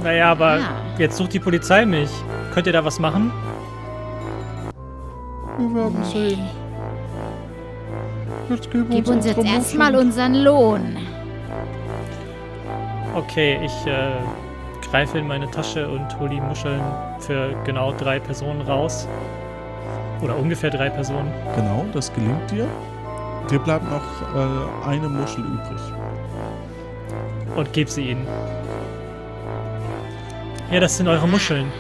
[0.03, 0.65] Naja, aber Ja.
[0.99, 2.11] jetzt sucht die Polizei mich.
[2.55, 3.33] Könnt ihr da was machen?
[5.59, 6.41] wir werden sehen.
[8.51, 10.97] Jetzt gib, Gib uns jetzt unsere erstmal unseren Lohn.
[13.15, 14.11] Okay, ich äh,
[14.91, 16.81] greife in meine Tasche und hole die Muscheln
[17.21, 19.07] für genau drei Personen raus.
[20.23, 21.33] Oder ungefähr drei Personen.
[21.55, 22.67] Genau, das gelingt dir.
[23.51, 24.03] Dir bleibt noch
[24.35, 25.81] äh, eine Muschel übrig.
[27.55, 28.27] und gebe sie ihnen.
[30.71, 31.71] Ja, das sind eure Muscheln.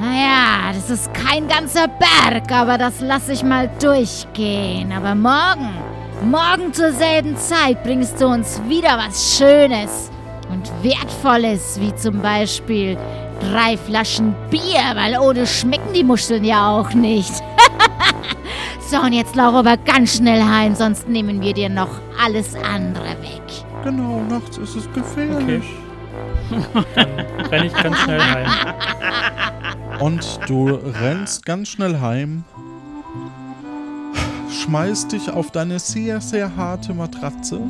[0.00, 4.92] Naja, das ist kein ganzer Berg, aber das lasse ich mal durchgehen.
[4.92, 5.70] Aber morgen,
[6.30, 10.10] morgen zur selben Zeit bringst du uns wieder was Schönes
[10.54, 12.96] und Wertvolles, wie zum Beispiel
[13.40, 17.32] drei Flaschen Bier, weil ohne schmecken die Muscheln ja auch nicht.
[18.88, 21.88] so, und jetzt lauf aber ganz schnell heim, sonst nehmen wir dir noch
[22.24, 23.42] alles andere weg.
[23.82, 25.64] Genau, nachts ist es gefährlich.
[26.94, 27.08] Dann
[27.50, 28.48] renne ich ganz schnell heim.
[29.98, 32.44] Und du rennst ganz schnell heim,
[34.50, 37.60] schmeißt dich auf deine sehr, sehr harte Matratze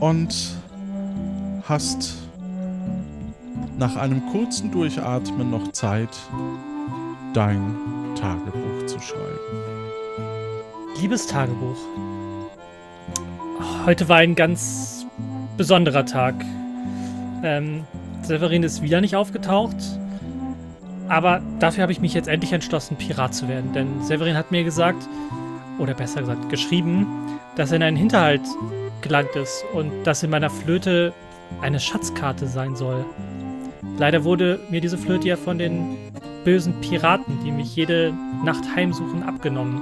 [0.00, 0.59] und
[1.70, 2.16] hast
[3.78, 6.08] nach einem kurzen Durchatmen noch Zeit,
[7.32, 7.76] dein
[8.16, 9.38] Tagebuch zu schreiben.
[11.00, 11.78] Liebes Tagebuch.
[13.86, 15.06] Heute war ein ganz
[15.56, 16.34] besonderer Tag.
[17.44, 17.84] Ähm,
[18.22, 19.76] Severin ist wieder nicht aufgetaucht.
[21.08, 23.72] Aber dafür habe ich mich jetzt endlich entschlossen, Pirat zu werden.
[23.72, 25.08] Denn Severin hat mir gesagt,
[25.78, 27.06] oder besser gesagt geschrieben,
[27.54, 28.42] dass er in einen Hinterhalt
[29.02, 31.14] gelangt ist und dass in meiner Flöte
[31.60, 33.04] eine Schatzkarte sein soll.
[33.98, 35.96] Leider wurde mir diese Flöte ja von den
[36.44, 39.80] bösen Piraten, die mich jede Nacht heimsuchen, abgenommen.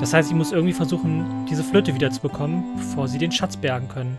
[0.00, 4.18] Das heißt, ich muss irgendwie versuchen, diese Flöte wiederzubekommen, bevor sie den Schatz bergen können.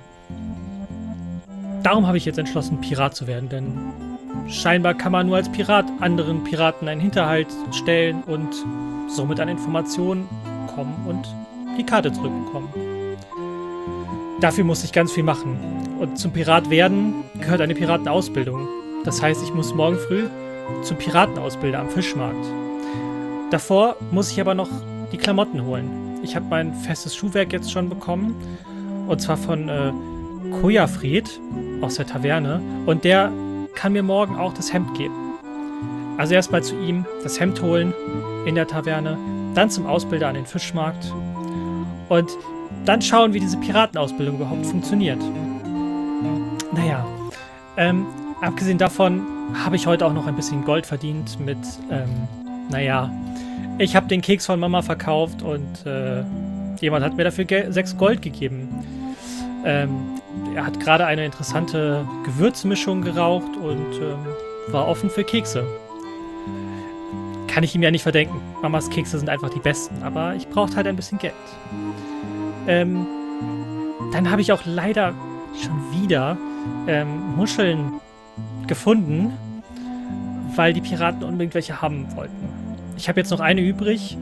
[1.84, 3.78] Darum habe ich jetzt entschlossen, Pirat zu werden, denn
[4.50, 8.54] scheinbar kann man nur als Pirat anderen Piraten einen Hinterhalt stellen und
[9.08, 10.28] somit an Informationen
[10.76, 11.28] kommen und
[11.78, 12.70] die Karte zurückbekommen.
[14.42, 15.58] Dafür muss ich ganz viel machen.
[16.00, 18.68] Und zum Pirat werden gehört eine Piratenausbildung.
[19.04, 20.28] Das heißt, ich muss morgen früh
[20.82, 22.46] zum Piratenausbilder am Fischmarkt.
[23.52, 24.70] Davor muss ich aber noch
[25.12, 26.20] die Klamotten holen.
[26.24, 28.36] Ich habe mein festes Schuhwerk jetzt schon bekommen.
[29.08, 29.92] Und zwar von äh,
[30.62, 31.42] Kojafried
[31.82, 32.62] aus der Taverne.
[32.86, 33.32] Und der
[33.76, 35.16] kann mir morgen auch das Hemd geben.
[36.18, 37.94] Also erstmal zu ihm das Hemd holen
[38.46, 39.18] in der Taverne,
[39.56, 41.14] dann zum Ausbilder an den Fischmarkt.
[42.10, 42.38] Und
[42.86, 45.22] dann schauen, wie diese Piratenausbildung überhaupt funktioniert.
[46.72, 47.06] Naja,
[47.78, 48.06] ähm,
[48.42, 49.26] abgesehen davon
[49.64, 51.58] habe ich heute auch noch ein bisschen Gold verdient mit,
[51.90, 52.28] ähm,
[52.70, 53.12] naja,
[53.80, 56.24] ich habe den Keks von Mama verkauft und äh,
[56.80, 58.68] jemand hat mir dafür 6 Gold gegeben.
[59.66, 60.20] Ähm,
[60.56, 64.26] er hat gerade eine interessante Gewürzmischung geraucht und ähm,
[64.68, 65.66] war offen für Kekse.
[67.48, 68.40] Kann ich ihm ja nicht verdenken.
[68.62, 71.34] Mamas Kekse sind einfach die besten, aber ich brauchte halt ein bisschen Geld.
[72.68, 73.08] Ähm,
[74.14, 75.14] dann habe ich auch leider
[75.62, 76.38] schon wieder
[76.88, 78.00] ähm, Muscheln
[78.68, 79.34] gefunden,
[80.56, 82.50] weil die Piraten unbedingt welche haben wollten.
[82.98, 84.18] Ich habe jetzt noch eine übrig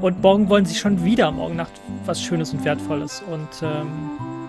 [0.00, 1.72] und morgen wollen sie schon wieder, morgen Nacht,
[2.06, 3.22] was Schönes und Wertvolles.
[3.28, 3.88] Und ähm,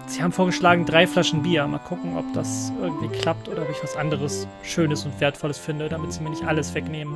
[0.06, 1.66] sie haben vorgeschlagen, drei Flaschen Bier.
[1.66, 5.90] Mal gucken, ob das irgendwie klappt oder ob ich was anderes Schönes und Wertvolles finde,
[5.90, 7.16] damit sie mir nicht alles wegnehmen.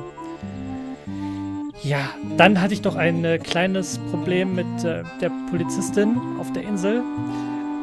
[1.82, 6.64] Ja, dann hatte ich noch ein äh, kleines Problem mit äh, der Polizistin auf der
[6.64, 7.02] Insel.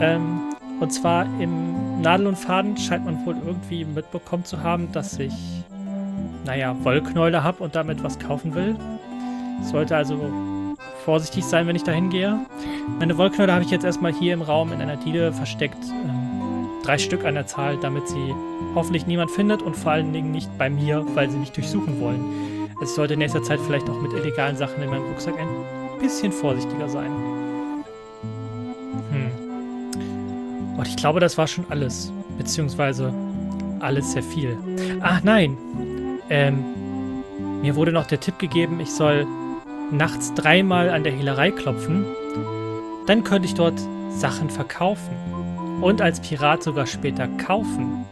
[0.01, 0.50] Ähm,
[0.81, 5.33] und zwar im Nadel und Faden scheint man wohl irgendwie mitbekommen zu haben, dass ich,
[6.43, 8.75] naja, Wollknäule habe und damit was kaufen will.
[9.61, 10.17] Sollte also
[11.05, 12.39] vorsichtig sein, wenn ich da hingehe.
[12.99, 15.77] Meine Wollknäule habe ich jetzt erstmal hier im Raum in einer Diele versteckt.
[16.03, 18.33] Ähm, drei Stück an der Zahl, damit sie
[18.73, 22.69] hoffentlich niemand findet und vor allen Dingen nicht bei mir, weil sie mich durchsuchen wollen.
[22.81, 26.31] Ich sollte in nächster Zeit vielleicht auch mit illegalen Sachen in meinem Rucksack ein bisschen
[26.31, 27.11] vorsichtiger sein.
[29.11, 29.30] Hm.
[30.81, 32.11] Und ich glaube, das war schon alles.
[32.39, 33.13] Beziehungsweise
[33.81, 34.57] alles sehr viel.
[34.99, 35.55] Ach nein.
[36.31, 36.65] Ähm,
[37.61, 39.27] mir wurde noch der Tipp gegeben, ich soll
[39.91, 42.03] nachts dreimal an der Hehlerei klopfen.
[43.05, 43.79] Dann könnte ich dort
[44.09, 45.13] Sachen verkaufen.
[45.83, 48.03] Und als Pirat sogar später kaufen.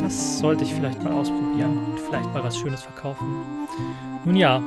[0.00, 3.24] Das sollte ich vielleicht mal ausprobieren und vielleicht mal was Schönes verkaufen.
[4.24, 4.60] Nun ja,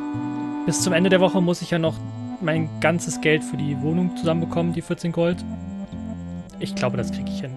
[0.65, 1.95] bis zum Ende der Woche muss ich ja noch
[2.39, 5.43] mein ganzes Geld für die Wohnung zusammenbekommen, die 14 Gold.
[6.59, 7.51] Ich glaube, das kriege ich hin.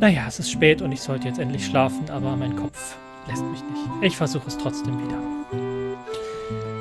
[0.00, 2.96] Naja, es ist spät und ich sollte jetzt endlich schlafen, aber mein Kopf
[3.28, 4.02] lässt mich nicht.
[4.02, 5.18] Ich versuche es trotzdem wieder.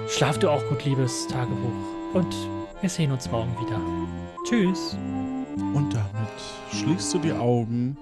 [0.09, 2.13] Schlaf du auch gut, liebes Tagebuch.
[2.13, 2.35] Und
[2.81, 3.79] wir sehen uns morgen wieder.
[4.45, 4.97] Tschüss.
[5.73, 6.29] Und damit
[6.71, 7.97] schließt du die Augen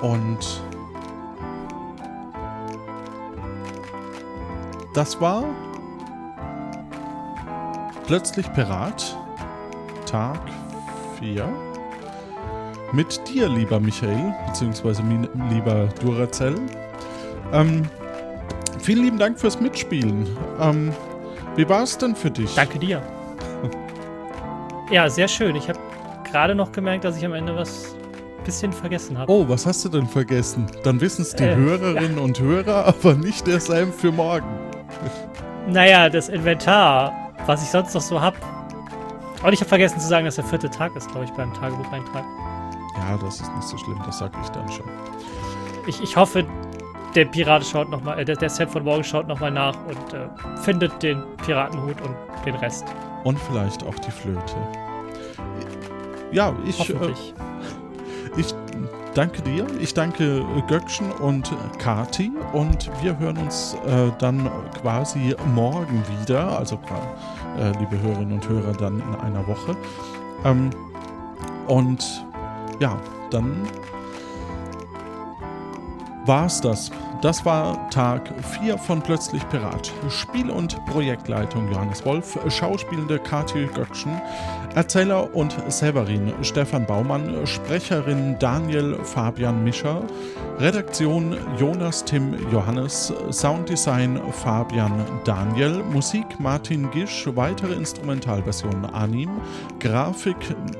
[0.00, 0.62] und
[4.94, 5.44] das war
[8.06, 9.16] plötzlich Pirat,
[10.06, 10.40] Tag
[11.18, 11.48] 4.
[12.92, 15.02] Mit dir, lieber Michael, beziehungsweise
[15.50, 16.54] lieber Duracell.
[17.52, 17.82] Ähm,
[18.80, 20.26] vielen lieben Dank fürs Mitspielen.
[20.60, 20.92] Ähm,
[21.56, 22.54] wie war es denn für dich?
[22.54, 23.02] Danke dir.
[24.90, 25.54] Ja, sehr schön.
[25.56, 25.78] Ich habe
[26.30, 27.94] gerade noch gemerkt, dass ich am Ende was
[28.44, 29.30] bisschen vergessen habe.
[29.30, 30.66] Oh, was hast du denn vergessen?
[30.82, 34.48] Dann wissen es die Äh, Hörerinnen und Hörer, aber nicht der Sam für morgen.
[35.66, 37.12] Naja, das Inventar,
[37.44, 38.38] was ich sonst noch so habe.
[39.42, 42.24] Und ich habe vergessen zu sagen, dass der vierte Tag ist, glaube ich, beim Tagebucheintrag.
[42.96, 44.86] Ja, das ist nicht so schlimm, das sag ich dann schon.
[45.86, 46.44] Ich, ich hoffe,
[47.14, 50.12] der Pirat schaut noch mal, äh, der, der Sam von morgen schaut nochmal nach und
[50.12, 50.28] äh,
[50.62, 52.84] findet den Piratenhut und den Rest.
[53.24, 54.56] Und vielleicht auch die Flöte.
[56.32, 56.94] Ja, ich, äh,
[58.36, 58.54] ich
[59.14, 59.66] danke dir.
[59.80, 62.30] Ich danke Göckchen und Kati.
[62.52, 66.58] Und wir hören uns äh, dann quasi morgen wieder.
[66.58, 66.78] Also,
[67.58, 69.76] äh, liebe Hörerinnen und Hörer, dann in einer Woche.
[70.44, 70.70] Ähm,
[71.66, 72.24] und
[72.80, 72.96] ja,
[73.30, 73.62] dann
[76.24, 76.90] war's das.
[77.20, 79.92] Das war Tag 4 von Plötzlich Pirat.
[80.08, 84.20] Spiel- und Projektleitung Johannes Wolf, Schauspielende Kathi Göckchen,
[84.76, 90.02] Erzähler und Severin Stefan Baumann, Sprecherin Daniel Fabian Mischer,
[90.60, 99.30] Redaktion Jonas Tim Johannes, Sounddesign Fabian Daniel, Musik Martin Gisch, weitere Instrumentalversion Anim,
[99.80, 100.36] Grafik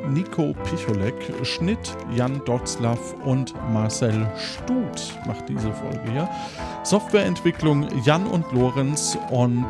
[0.08, 6.27] Nico Picholek, Schnitt Jan Dotzlaff und Marcel Stut macht diese Folge hier.
[6.82, 9.66] Softwareentwicklung Jan und Lorenz und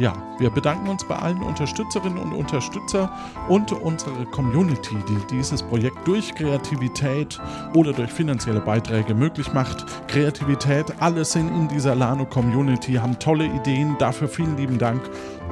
[0.00, 3.12] ja, wir bedanken uns bei allen Unterstützerinnen und Unterstützer
[3.50, 7.38] und unsere Community, die dieses Projekt durch Kreativität
[7.74, 9.84] oder durch finanzielle Beiträge möglich macht.
[10.08, 15.02] Kreativität, alle sind in dieser Lano-Community, haben tolle Ideen, dafür vielen lieben Dank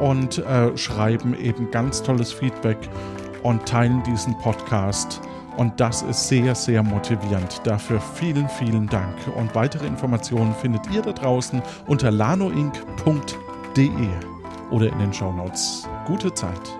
[0.00, 2.78] und äh, schreiben eben ganz tolles Feedback
[3.42, 5.20] und teilen diesen Podcast.
[5.58, 7.60] Und das ist sehr, sehr motivierend.
[7.64, 9.16] Dafür vielen, vielen Dank.
[9.34, 13.90] Und weitere Informationen findet ihr da draußen unter lanoinc.de
[14.70, 15.88] oder in den Shownotes.
[16.06, 16.78] Gute Zeit.